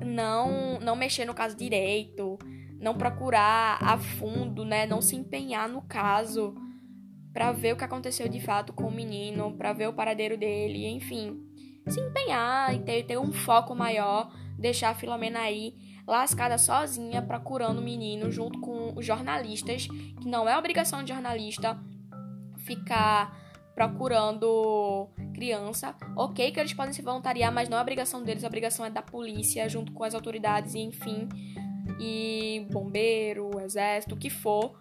não 0.05 0.79
não 0.81 0.97
mexer 0.97 1.25
no 1.25 1.35
caso 1.35 1.57
direito, 1.57 2.39
não 2.79 2.95
procurar 2.95 3.79
a 3.83 3.99
fundo, 3.99 4.65
né, 4.65 4.87
não 4.87 5.01
se 5.01 5.17
empenhar 5.17 5.69
no 5.69 5.83
caso 5.83 6.55
para 7.33 7.53
ver 7.53 7.75
o 7.75 7.77
que 7.77 7.85
aconteceu 7.85 8.29
de 8.29 8.41
fato 8.41 8.73
com 8.73 8.85
o 8.85 8.95
menino, 8.95 9.55
para 9.57 9.73
ver 9.73 9.89
o 9.89 9.93
paradeiro 9.93 10.39
dele, 10.39 10.87
enfim. 10.87 11.39
Se 11.87 12.01
empenhar 12.01 12.75
e 12.75 12.81
ter, 12.81 13.05
ter 13.05 13.19
um 13.19 13.31
foco 13.31 13.75
maior, 13.75 14.33
deixar 14.59 14.91
a 14.91 14.95
Filomena 14.95 15.41
aí 15.41 15.75
lascada 16.07 16.57
sozinha 16.57 17.21
procurando 17.21 17.79
o 17.79 17.83
menino 17.83 18.31
junto 18.31 18.61
com 18.61 18.93
os 18.97 19.05
jornalistas, 19.05 19.87
que 19.87 20.29
não 20.29 20.49
é 20.49 20.57
obrigação 20.57 21.03
de 21.03 21.13
jornalista 21.13 21.79
ficar 22.59 23.37
procurando 23.75 25.09
criança. 25.35 25.95
Ok 26.17 26.51
que 26.51 26.59
eles 26.59 26.73
podem 26.73 26.93
se 26.93 27.03
voluntariar, 27.03 27.53
mas 27.53 27.69
não 27.69 27.77
é 27.77 27.81
obrigação 27.81 28.23
deles, 28.23 28.45
a 28.45 28.47
obrigação 28.47 28.87
é 28.87 28.91
da 28.91 29.03
polícia, 29.03 29.69
junto 29.69 29.93
com 29.93 30.03
as 30.05 30.15
autoridades, 30.15 30.75
enfim, 30.75 31.29
e 32.01 32.67
bombeiro, 32.71 33.61
exército, 33.61 34.15
o 34.15 34.19
que 34.19 34.31
for. 34.31 34.81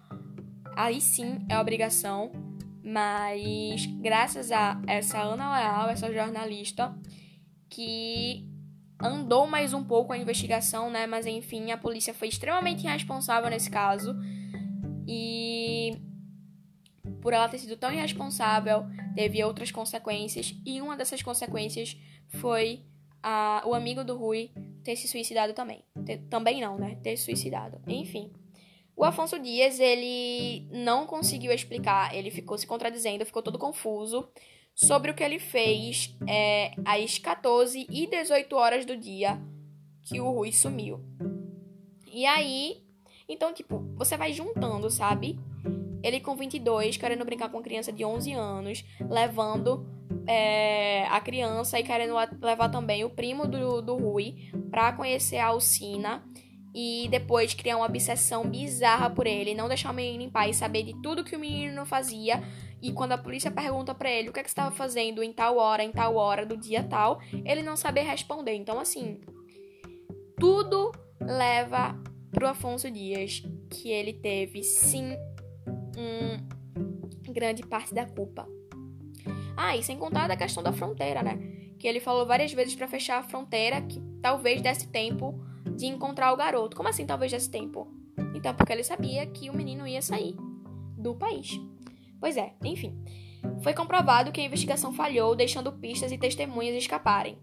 Aí 0.74 1.00
sim 1.00 1.44
é 1.48 1.58
obrigação, 1.58 2.30
mas 2.82 3.86
graças 4.00 4.50
a 4.52 4.80
essa 4.86 5.20
Ana 5.20 5.56
Leal, 5.56 5.88
essa 5.90 6.12
jornalista, 6.12 6.94
que 7.68 8.46
andou 9.00 9.46
mais 9.46 9.72
um 9.72 9.84
pouco 9.84 10.12
a 10.12 10.18
investigação, 10.18 10.90
né? 10.90 11.06
Mas 11.06 11.26
enfim, 11.26 11.70
a 11.70 11.76
polícia 11.76 12.14
foi 12.14 12.28
extremamente 12.28 12.86
irresponsável 12.86 13.50
nesse 13.50 13.70
caso 13.70 14.16
E 15.06 15.98
por 17.20 17.32
ela 17.32 17.48
ter 17.48 17.58
sido 17.58 17.76
tão 17.76 17.92
irresponsável, 17.92 18.86
teve 19.14 19.42
outras 19.42 19.70
consequências. 19.70 20.54
E 20.64 20.80
uma 20.80 20.96
dessas 20.96 21.22
consequências 21.22 21.96
foi 22.28 22.84
a, 23.22 23.62
o 23.66 23.74
amigo 23.74 24.04
do 24.04 24.16
Rui 24.16 24.50
ter 24.84 24.96
se 24.96 25.08
suicidado 25.08 25.52
também. 25.52 25.82
Ter, 26.04 26.18
também 26.30 26.60
não, 26.60 26.78
né? 26.78 26.96
Ter 27.02 27.16
se 27.16 27.24
suicidado. 27.24 27.80
Enfim. 27.86 28.30
O 28.96 29.04
Afonso 29.04 29.38
Dias, 29.38 29.78
ele 29.78 30.68
não 30.70 31.06
conseguiu 31.06 31.52
explicar, 31.52 32.14
ele 32.14 32.30
ficou 32.30 32.56
se 32.56 32.66
contradizendo, 32.66 33.26
ficou 33.26 33.42
todo 33.42 33.58
confuso 33.58 34.28
sobre 34.76 35.10
o 35.10 35.14
que 35.14 35.24
ele 35.24 35.38
fez 35.38 36.14
é, 36.28 36.72
às 36.84 37.18
14 37.18 37.86
e 37.88 38.06
18 38.06 38.54
horas 38.54 38.84
do 38.84 38.94
dia 38.94 39.40
que 40.02 40.20
o 40.20 40.30
Rui 40.30 40.52
sumiu. 40.52 41.00
E 42.12 42.26
aí, 42.26 42.82
então, 43.26 43.52
tipo, 43.54 43.78
você 43.96 44.16
vai 44.16 44.32
juntando, 44.34 44.90
sabe? 44.90 45.40
Ele 46.02 46.20
com 46.20 46.36
22, 46.36 46.98
querendo 46.98 47.24
brincar 47.24 47.48
com 47.48 47.62
criança 47.62 47.90
de 47.90 48.04
11 48.04 48.32
anos, 48.34 48.84
levando 49.00 49.86
é, 50.26 51.06
a 51.06 51.20
criança 51.20 51.80
e 51.80 51.82
querendo 51.82 52.14
levar 52.42 52.68
também 52.68 53.02
o 53.02 53.10
primo 53.10 53.48
do, 53.48 53.80
do 53.80 53.96
Rui 53.96 54.50
pra 54.70 54.92
conhecer 54.92 55.38
a 55.38 55.46
Alcina 55.46 56.22
e 56.74 57.08
depois 57.10 57.54
criar 57.54 57.78
uma 57.78 57.86
obsessão 57.86 58.46
bizarra 58.46 59.08
por 59.08 59.26
ele, 59.26 59.54
não 59.54 59.66
deixar 59.68 59.90
o 59.90 59.94
menino 59.94 60.22
em 60.22 60.30
paz, 60.30 60.56
saber 60.56 60.82
de 60.82 60.94
tudo 61.00 61.24
que 61.24 61.34
o 61.34 61.38
menino 61.40 61.86
fazia. 61.86 62.42
E 62.82 62.92
quando 62.92 63.12
a 63.12 63.18
polícia 63.18 63.50
pergunta 63.50 63.94
para 63.94 64.10
ele 64.10 64.28
o 64.28 64.32
que, 64.32 64.40
é 64.40 64.42
que 64.42 64.48
estava 64.48 64.74
fazendo 64.74 65.22
em 65.22 65.32
tal 65.32 65.56
hora, 65.56 65.82
em 65.82 65.90
tal 65.90 66.16
hora 66.16 66.44
do 66.44 66.56
dia 66.56 66.82
tal, 66.82 67.20
ele 67.44 67.62
não 67.62 67.76
saber 67.76 68.02
responder. 68.02 68.54
Então, 68.54 68.78
assim, 68.78 69.20
tudo 70.38 70.92
leva 71.20 71.98
pro 72.30 72.46
Afonso 72.46 72.90
Dias 72.90 73.42
que 73.70 73.90
ele 73.90 74.12
teve 74.12 74.62
sim 74.62 75.16
um 75.96 77.32
grande 77.32 77.62
parte 77.62 77.94
da 77.94 78.04
culpa. 78.04 78.46
Ah, 79.56 79.76
e 79.76 79.82
sem 79.82 79.96
contar 79.98 80.28
da 80.28 80.36
questão 80.36 80.62
da 80.62 80.72
fronteira, 80.72 81.22
né? 81.22 81.38
Que 81.78 81.88
ele 81.88 82.00
falou 82.00 82.26
várias 82.26 82.52
vezes 82.52 82.74
para 82.74 82.86
fechar 82.86 83.18
a 83.18 83.22
fronteira 83.22 83.80
que 83.80 84.00
talvez 84.20 84.60
desse 84.60 84.88
tempo 84.88 85.40
de 85.76 85.86
encontrar 85.86 86.32
o 86.32 86.36
garoto. 86.36 86.76
Como 86.76 86.88
assim 86.88 87.06
talvez 87.06 87.32
desse 87.32 87.50
tempo? 87.50 87.88
Então, 88.34 88.54
porque 88.54 88.72
ele 88.72 88.84
sabia 88.84 89.26
que 89.26 89.48
o 89.48 89.54
menino 89.54 89.86
ia 89.86 90.02
sair 90.02 90.36
do 90.96 91.14
país. 91.14 91.58
Pois 92.26 92.36
é, 92.36 92.52
enfim. 92.64 92.92
Foi 93.62 93.72
comprovado 93.72 94.32
que 94.32 94.40
a 94.40 94.44
investigação 94.44 94.92
falhou, 94.92 95.36
deixando 95.36 95.70
pistas 95.70 96.10
e 96.10 96.18
testemunhas 96.18 96.74
escaparem. 96.74 97.38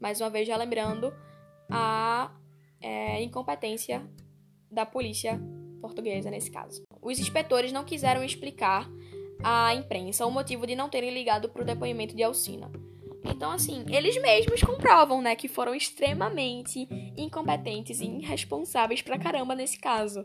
Mais 0.00 0.22
uma 0.22 0.30
vez, 0.30 0.48
já 0.48 0.56
lembrando 0.56 1.12
a 1.70 2.34
é, 2.80 3.22
incompetência 3.22 4.02
da 4.70 4.86
polícia 4.86 5.38
portuguesa 5.82 6.30
nesse 6.30 6.50
caso. 6.50 6.82
Os 7.02 7.18
inspetores 7.18 7.72
não 7.72 7.84
quiseram 7.84 8.24
explicar 8.24 8.88
à 9.42 9.74
imprensa 9.74 10.24
o 10.24 10.30
motivo 10.30 10.66
de 10.66 10.74
não 10.74 10.88
terem 10.88 11.12
ligado 11.12 11.50
para 11.50 11.60
o 11.60 11.66
depoimento 11.66 12.16
de 12.16 12.22
Alcina. 12.22 12.72
Então, 13.22 13.50
assim, 13.50 13.84
eles 13.90 14.16
mesmos 14.16 14.62
comprovam, 14.62 15.20
né, 15.20 15.36
que 15.36 15.46
foram 15.46 15.74
extremamente 15.74 16.88
incompetentes 17.18 18.00
e 18.00 18.06
irresponsáveis 18.06 19.02
pra 19.02 19.18
caramba 19.18 19.54
nesse 19.54 19.78
caso. 19.78 20.24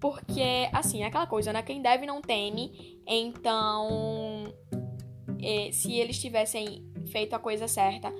Porque, 0.00 0.68
assim, 0.72 1.02
é 1.02 1.06
aquela 1.06 1.26
coisa, 1.26 1.52
né? 1.52 1.62
Quem 1.62 1.82
deve 1.82 2.06
não 2.06 2.20
teme. 2.20 3.00
Então, 3.06 4.52
eh, 5.42 5.70
se 5.72 5.94
eles 5.94 6.20
tivessem 6.20 6.84
feito 7.10 7.34
a 7.34 7.38
coisa 7.38 7.66
certa, 7.66 8.12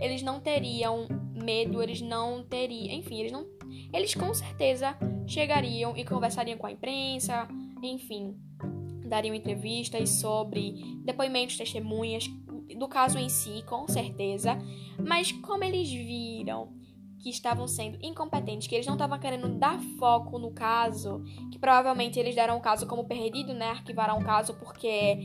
eles 0.00 0.22
não 0.22 0.40
teriam 0.40 1.06
medo, 1.34 1.82
eles 1.82 2.00
não 2.00 2.42
teriam. 2.42 2.94
Enfim, 2.94 3.20
eles 3.20 3.32
não. 3.32 3.46
Eles 3.92 4.14
com 4.14 4.32
certeza 4.32 4.96
chegariam 5.26 5.96
e 5.96 6.04
conversariam 6.04 6.56
com 6.56 6.66
a 6.66 6.72
imprensa, 6.72 7.48
enfim, 7.82 8.36
dariam 9.06 9.34
entrevistas 9.34 10.08
sobre 10.10 10.72
depoimentos, 11.04 11.56
testemunhas, 11.56 12.28
do 12.76 12.88
caso 12.88 13.18
em 13.18 13.28
si, 13.28 13.62
com 13.66 13.86
certeza, 13.88 14.58
mas 14.98 15.32
como 15.32 15.64
eles 15.64 15.90
viram 15.90 16.74
que 17.18 17.30
estavam 17.30 17.66
sendo 17.66 17.98
incompetentes, 18.02 18.66
que 18.68 18.74
eles 18.74 18.86
não 18.86 18.94
estavam 18.94 19.18
querendo 19.18 19.48
dar 19.48 19.80
foco 19.98 20.38
no 20.38 20.50
caso, 20.50 21.22
que 21.50 21.58
provavelmente 21.58 22.18
eles 22.18 22.34
deram 22.34 22.56
o 22.56 22.60
caso 22.60 22.86
como 22.86 23.04
perdido, 23.04 23.54
né? 23.54 23.70
Arquivaram 23.70 24.18
o 24.18 24.24
caso 24.24 24.54
porque 24.54 25.18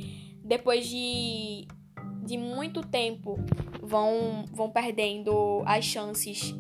depois 0.44 0.88
de, 0.88 1.68
de 2.26 2.38
muito 2.38 2.82
tempo 2.82 3.38
vão, 3.82 4.46
vão 4.52 4.70
perdendo 4.70 5.62
as 5.66 5.86
chances 5.86 6.54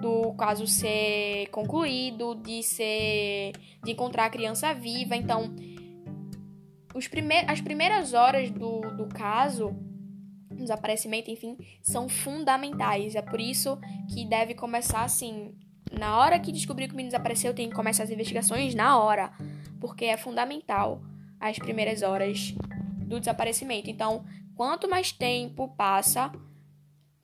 do 0.00 0.32
caso 0.34 0.66
ser 0.66 1.48
concluído, 1.50 2.34
de 2.36 2.62
ser 2.62 3.52
de 3.84 3.92
encontrar 3.92 4.26
a 4.26 4.30
criança 4.30 4.72
viva. 4.72 5.16
Então, 5.16 5.54
os 6.94 7.06
prime 7.08 7.44
as 7.46 7.60
primeiras 7.60 8.14
horas 8.14 8.50
do, 8.50 8.80
do 8.96 9.06
caso 9.08 9.76
desaparecimento, 10.62 11.30
enfim, 11.30 11.56
são 11.82 12.08
fundamentais. 12.08 13.14
É 13.14 13.22
por 13.22 13.40
isso 13.40 13.78
que 14.12 14.24
deve 14.24 14.54
começar 14.54 15.02
assim. 15.02 15.54
Na 15.90 16.18
hora 16.18 16.38
que 16.38 16.52
descobrir 16.52 16.86
que 16.86 16.92
o 16.92 16.96
menino 16.96 17.12
desapareceu, 17.12 17.54
tem 17.54 17.68
que 17.68 17.74
começar 17.74 18.02
as 18.02 18.10
investigações 18.10 18.74
na 18.74 18.98
hora, 18.98 19.32
porque 19.80 20.04
é 20.04 20.16
fundamental 20.16 21.00
as 21.40 21.58
primeiras 21.58 22.02
horas 22.02 22.54
do 23.06 23.18
desaparecimento. 23.18 23.88
Então, 23.88 24.24
quanto 24.54 24.88
mais 24.88 25.12
tempo 25.12 25.68
passa, 25.68 26.30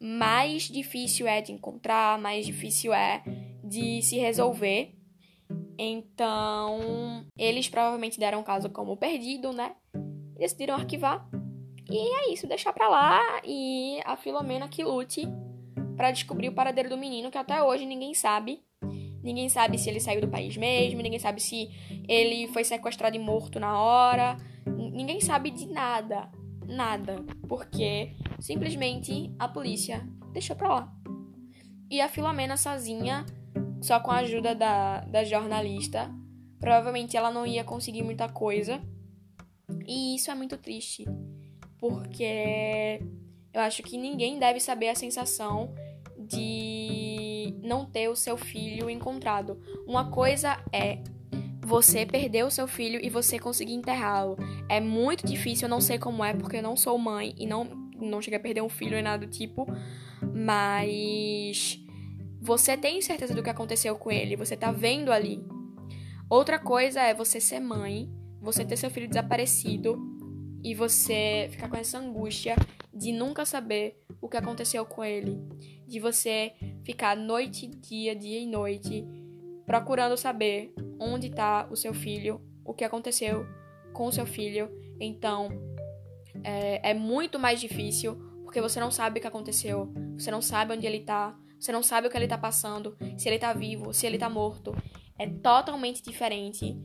mais 0.01 0.63
difícil 0.63 1.27
é 1.27 1.41
de 1.41 1.53
encontrar, 1.53 2.19
mais 2.19 2.47
difícil 2.47 2.95
é 2.95 3.23
de 3.63 4.01
se 4.03 4.17
resolver. 4.17 4.95
Então, 5.79 7.27
eles 7.37 7.69
provavelmente 7.69 8.19
deram 8.19 8.41
o 8.41 8.45
caso 8.45 8.71
como 8.71 8.97
perdido, 8.97 9.53
né? 9.53 9.75
Decidiram 10.39 10.75
arquivar 10.75 11.29
e 11.91 11.97
é 11.97 12.33
isso, 12.33 12.47
deixar 12.47 12.73
pra 12.73 12.89
lá 12.89 13.21
e 13.45 14.01
a 14.05 14.17
Filomena 14.17 14.69
que 14.69 14.83
lute 14.83 15.29
para 15.97 16.11
descobrir 16.11 16.49
o 16.49 16.55
paradeiro 16.55 16.89
do 16.89 16.97
menino, 16.97 17.31
que 17.31 17.39
até 17.39 17.63
hoje 17.63 17.85
ninguém 17.85 18.15
sabe. 18.15 18.63
Ninguém 19.23 19.49
sabe 19.49 19.79
se 19.79 19.89
ele 19.89 20.01
saiu 20.01 20.21
do 20.21 20.29
país 20.29 20.57
mesmo, 20.57 21.01
ninguém 21.01 21.19
sabe 21.19 21.41
se 21.41 21.71
ele 22.09 22.47
foi 22.49 22.65
sequestrado 22.65 23.17
e 23.17 23.19
morto 23.19 23.61
na 23.61 23.79
hora. 23.79 24.37
Ninguém 24.67 25.21
sabe 25.21 25.51
de 25.51 25.67
nada. 25.67 26.31
Nada. 26.67 27.25
Porque 27.49 28.13
simplesmente 28.41 29.33
a 29.39 29.49
polícia 29.49 30.07
deixou 30.33 30.57
pra 30.57 30.69
lá. 30.69 30.93
E 31.91 32.01
a 32.01 32.09
Filomena 32.09 32.57
sozinha, 32.57 33.25
só 33.81 34.01
com 34.01 34.11
a 34.11 34.19
ajuda 34.19 34.55
da, 34.55 35.01
da 35.01 35.23
jornalista, 35.23 36.11
provavelmente 36.59 37.17
ela 37.17 37.31
não 37.31 37.47
ia 37.47 37.63
conseguir 37.63 38.03
muita 38.03 38.29
coisa. 38.29 38.83
E 39.87 40.17
isso 40.17 40.31
é 40.31 40.35
muito 40.35 40.59
triste 40.59 41.05
porque 41.85 43.03
eu 43.53 43.61
acho 43.61 43.83
que 43.83 43.99
ninguém 43.99 44.39
deve 44.39 44.59
saber 44.59 44.89
a 44.89 44.95
sensação 44.95 45.75
de 46.17 47.55
não 47.63 47.85
ter 47.85 48.09
o 48.09 48.17
seu 48.17 48.39
filho 48.39 48.89
encontrado. 48.89 49.61
Uma 49.87 50.11
coisa 50.11 50.59
é 50.73 51.01
você 51.61 52.07
perder 52.07 52.43
o 52.47 52.51
seu 52.51 52.67
filho 52.67 52.99
e 53.05 53.11
você 53.11 53.39
conseguir 53.39 53.75
enterrá-lo. 53.75 54.39
É 54.67 54.81
muito 54.81 55.27
difícil, 55.27 55.67
eu 55.67 55.69
não 55.69 55.81
sei 55.83 55.99
como 55.99 56.25
é, 56.25 56.33
porque 56.33 56.57
eu 56.57 56.63
não 56.63 56.75
sou 56.75 56.97
mãe 56.97 57.35
e 57.37 57.47
não, 57.47 57.65
não 58.01 58.23
cheguei 58.23 58.39
a 58.39 58.43
perder 58.43 58.63
um 58.63 58.71
filho 58.71 58.93
nem 58.93 59.03
nada 59.03 59.27
do 59.27 59.31
tipo, 59.31 59.67
mas 60.35 61.79
você 62.41 62.79
tem 62.79 63.03
certeza 63.03 63.35
do 63.35 63.43
que 63.43 63.51
aconteceu 63.51 63.95
com 63.97 64.11
ele, 64.11 64.37
você 64.37 64.57
tá 64.57 64.73
vendo 64.73 65.13
ali. 65.13 65.45
Outra 66.31 66.59
coisa 66.59 67.03
é 67.03 67.13
você 67.13 67.39
ser 67.43 67.61
mãe, 67.61 68.11
você 68.41 68.65
ter 68.65 68.79
seu 68.79 68.89
filho 68.89 69.07
desaparecido 69.07 70.15
e 70.65 70.75
você 70.75 71.47
ficar 71.51 71.69
com 71.69 71.77
essa 71.77 71.99
angústia 71.99 72.57
de 72.93 73.13
nunca 73.13 73.45
saber 73.45 74.03
o 74.21 74.29
que 74.29 74.39
aconteceu 74.39 74.87
com 74.87 75.05
ele, 75.05 75.39
de 75.87 76.01
você 76.01 76.55
ficar 76.83 77.15
noite, 77.15 77.67
dia, 77.67 78.17
dia 78.17 78.41
e 78.41 78.47
noite 78.47 79.07
procurando 79.67 80.17
saber 80.17 80.75
onde 80.99 81.27
está 81.27 81.69
o 81.71 81.77
seu 81.77 81.93
filho, 81.93 82.41
o 82.65 82.73
que 82.73 82.85
aconteceu 82.85 83.47
com 83.93 84.07
o 84.07 84.13
seu 84.13 84.25
filho. 84.25 84.71
Então 84.99 85.49
é, 86.43 86.91
é 86.91 86.95
muito 86.95 87.39
mais 87.39 87.61
difícil 87.61 88.17
porque 88.43 88.61
você 88.61 88.81
não 88.81 88.91
sabe 88.91 89.19
o 89.19 89.21
que 89.21 89.29
aconteceu, 89.29 89.93
você 90.17 90.31
não 90.31 90.41
sabe 90.41 90.75
onde 90.75 90.87
ele 90.87 90.99
está, 90.99 91.37
você 91.59 91.73
não 91.73 91.83
sabe 91.83 92.07
o 92.07 92.11
que 92.11 92.17
ele 92.17 92.25
está 92.25 92.39
passando, 92.39 92.97
se 93.19 93.29
ele 93.29 93.37
está 93.37 93.53
vivo, 93.53 93.93
se 93.93 94.07
ele 94.07 94.17
está 94.17 94.31
morto. 94.31 94.75
É 95.19 95.29
totalmente 95.29 96.03
diferente. 96.03 96.77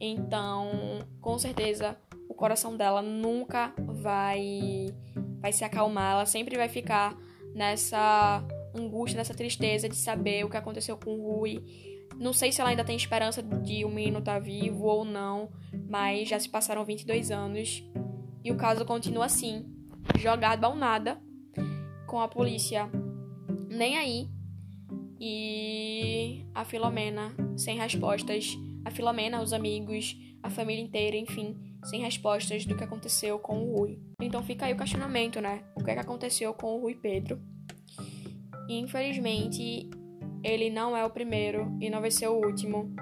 Então, 0.00 1.00
com 1.20 1.38
certeza, 1.38 1.96
coração 2.36 2.76
dela 2.76 3.02
nunca 3.02 3.74
vai 3.78 4.94
vai 5.40 5.52
se 5.52 5.64
acalmar, 5.64 6.12
ela 6.12 6.26
sempre 6.26 6.56
vai 6.56 6.68
ficar 6.68 7.16
nessa 7.54 8.42
angústia, 8.74 9.16
nessa 9.16 9.34
tristeza 9.34 9.88
de 9.88 9.96
saber 9.96 10.44
o 10.44 10.50
que 10.50 10.56
aconteceu 10.56 10.96
com 10.96 11.10
o 11.10 11.38
Rui. 11.38 11.62
Não 12.16 12.32
sei 12.32 12.50
se 12.50 12.60
ela 12.60 12.70
ainda 12.70 12.84
tem 12.84 12.96
esperança 12.96 13.42
de 13.42 13.84
o 13.84 13.88
menino 13.88 14.18
estar 14.18 14.34
tá 14.34 14.38
vivo 14.38 14.84
ou 14.84 15.04
não, 15.04 15.50
mas 15.88 16.28
já 16.28 16.38
se 16.38 16.48
passaram 16.48 16.84
22 16.84 17.30
anos 17.30 17.84
e 18.42 18.50
o 18.50 18.56
caso 18.56 18.84
continua 18.84 19.26
assim, 19.26 19.66
jogado 20.18 20.64
ao 20.64 20.74
nada, 20.74 21.20
com 22.06 22.20
a 22.20 22.28
polícia 22.28 22.88
nem 23.68 23.96
aí 23.96 24.28
e 25.20 26.46
a 26.54 26.64
Filomena 26.64 27.34
sem 27.56 27.76
respostas 27.76 28.56
a 28.86 28.90
Filomena, 28.92 29.42
os 29.42 29.52
amigos, 29.52 30.16
a 30.40 30.48
família 30.48 30.80
inteira, 30.80 31.16
enfim, 31.16 31.56
sem 31.86 32.00
respostas 32.00 32.66
do 32.66 32.76
que 32.76 32.84
aconteceu 32.84 33.38
com 33.38 33.58
o 33.58 33.76
Rui. 33.76 33.98
Então 34.20 34.42
fica 34.42 34.66
aí 34.66 34.72
o 34.72 34.76
questionamento, 34.76 35.40
né? 35.40 35.62
O 35.74 35.84
que 35.84 35.90
é 35.90 35.94
que 35.94 36.00
aconteceu 36.00 36.52
com 36.52 36.74
o 36.74 36.80
Rui 36.80 36.94
Pedro? 36.94 37.40
E 38.68 38.78
infelizmente 38.78 39.88
ele 40.42 40.70
não 40.70 40.96
é 40.96 41.04
o 41.04 41.10
primeiro 41.10 41.76
e 41.80 41.88
não 41.88 42.00
vai 42.00 42.10
ser 42.10 42.28
o 42.28 42.34
último 42.34 42.94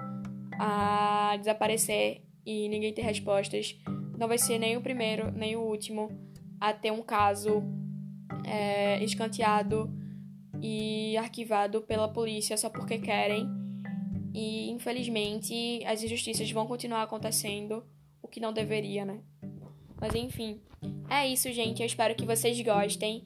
a 0.59 1.35
desaparecer 1.37 2.23
e 2.45 2.69
ninguém 2.69 2.93
ter 2.93 3.01
respostas. 3.01 3.75
Não 4.17 4.27
vai 4.27 4.37
ser 4.37 4.59
nem 4.59 4.77
o 4.77 4.81
primeiro, 4.81 5.31
nem 5.31 5.55
o 5.55 5.61
último 5.61 6.09
a 6.59 6.71
ter 6.71 6.91
um 6.91 7.01
caso 7.01 7.63
é, 8.45 9.03
escanteado 9.03 9.91
e 10.61 11.17
arquivado 11.17 11.81
pela 11.81 12.07
polícia 12.07 12.55
só 12.55 12.69
porque 12.69 12.99
querem. 12.99 13.47
E 14.33 14.69
infelizmente 14.69 15.83
as 15.85 16.03
injustiças 16.03 16.49
vão 16.51 16.67
continuar 16.67 17.03
acontecendo, 17.03 17.83
o 18.25 18.27
que 18.27 18.39
não 18.39 18.51
deveria, 18.51 19.05
né? 19.05 19.21
Mas 20.01 20.13
enfim, 20.15 20.59
é 21.09 21.27
isso, 21.27 21.51
gente. 21.53 21.81
Eu 21.81 21.85
espero 21.85 22.15
que 22.15 22.25
vocês 22.25 22.59
gostem. 22.61 23.23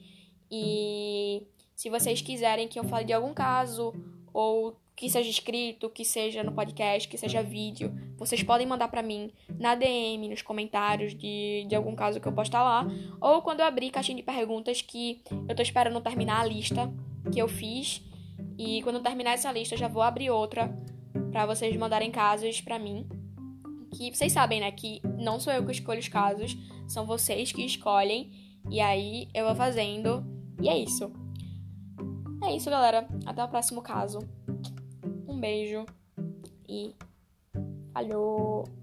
E 0.52 1.48
se 1.76 1.90
vocês 1.90 2.22
quiserem 2.22 2.68
que 2.68 2.78
eu 2.80 2.84
fale 2.84 3.06
de 3.06 3.14
algum 3.14 3.34
caso, 3.34 3.94
ou 4.34 4.78
que 4.96 5.10
seja 5.10 5.30
escrito, 5.30 5.90
que 5.90 6.04
seja 6.04 6.44
no 6.44 6.52
podcast, 6.52 7.08
que 7.08 7.18
seja 7.18 7.42
vídeo, 7.42 7.94
vocês 8.18 8.44
podem 8.44 8.68
mandar 8.68 8.90
para 8.90 9.02
mim 9.02 9.32
na 9.58 9.74
DM, 9.74 10.28
nos 10.28 10.42
comentários 10.42 11.16
de, 11.16 11.66
de 11.70 11.76
algum 11.76 11.96
caso 11.96 12.20
que 12.20 12.28
eu 12.28 12.34
postar 12.34 12.64
lá, 12.64 12.86
ou 13.22 13.42
quando 13.42 13.62
eu 13.62 13.66
abrir 13.66 13.92
caixinha 13.92 14.18
de 14.18 14.24
perguntas 14.24 14.82
que 14.82 15.22
eu 15.48 15.56
tô 15.56 15.62
esperando 15.62 16.02
terminar 16.02 16.42
a 16.42 16.46
lista 16.46 16.92
que 17.32 17.40
eu 17.42 17.48
fiz. 17.48 18.04
E 18.58 18.82
quando 18.84 18.98
eu 18.98 19.04
terminar 19.04 19.32
essa 19.32 19.50
lista, 19.52 19.76
eu 19.76 19.80
já 19.80 19.88
vou 19.88 20.02
abrir 20.02 20.30
outra 20.30 20.70
para 21.32 21.46
vocês 21.46 21.76
mandarem 21.78 22.12
casos 22.12 22.60
para 22.60 22.78
mim. 22.78 23.08
Que 23.92 24.16
vocês 24.16 24.32
sabem, 24.32 24.60
né, 24.60 24.72
que 24.72 25.02
não 25.18 25.40
sou 25.40 25.52
eu 25.52 25.66
que 25.66 25.72
escolho 25.72 26.00
os 26.00 26.08
casos, 26.08 26.56
são 26.88 27.06
vocês 27.06 27.52
que 27.52 27.66
escolhem. 27.66 28.32
E 28.70 28.80
aí 28.80 29.28
eu 29.34 29.46
vou 29.46 29.56
fazendo. 29.56 30.24
E 30.62 30.70
é 30.70 30.78
isso. 30.78 31.12
É 32.44 32.56
isso, 32.56 32.70
galera. 32.70 33.08
Até 33.26 33.44
o 33.44 33.48
próximo 33.48 33.82
caso. 33.82 34.20
Um 35.28 35.40
beijo 35.40 35.86
e 36.68 36.96
falhou! 37.94 38.79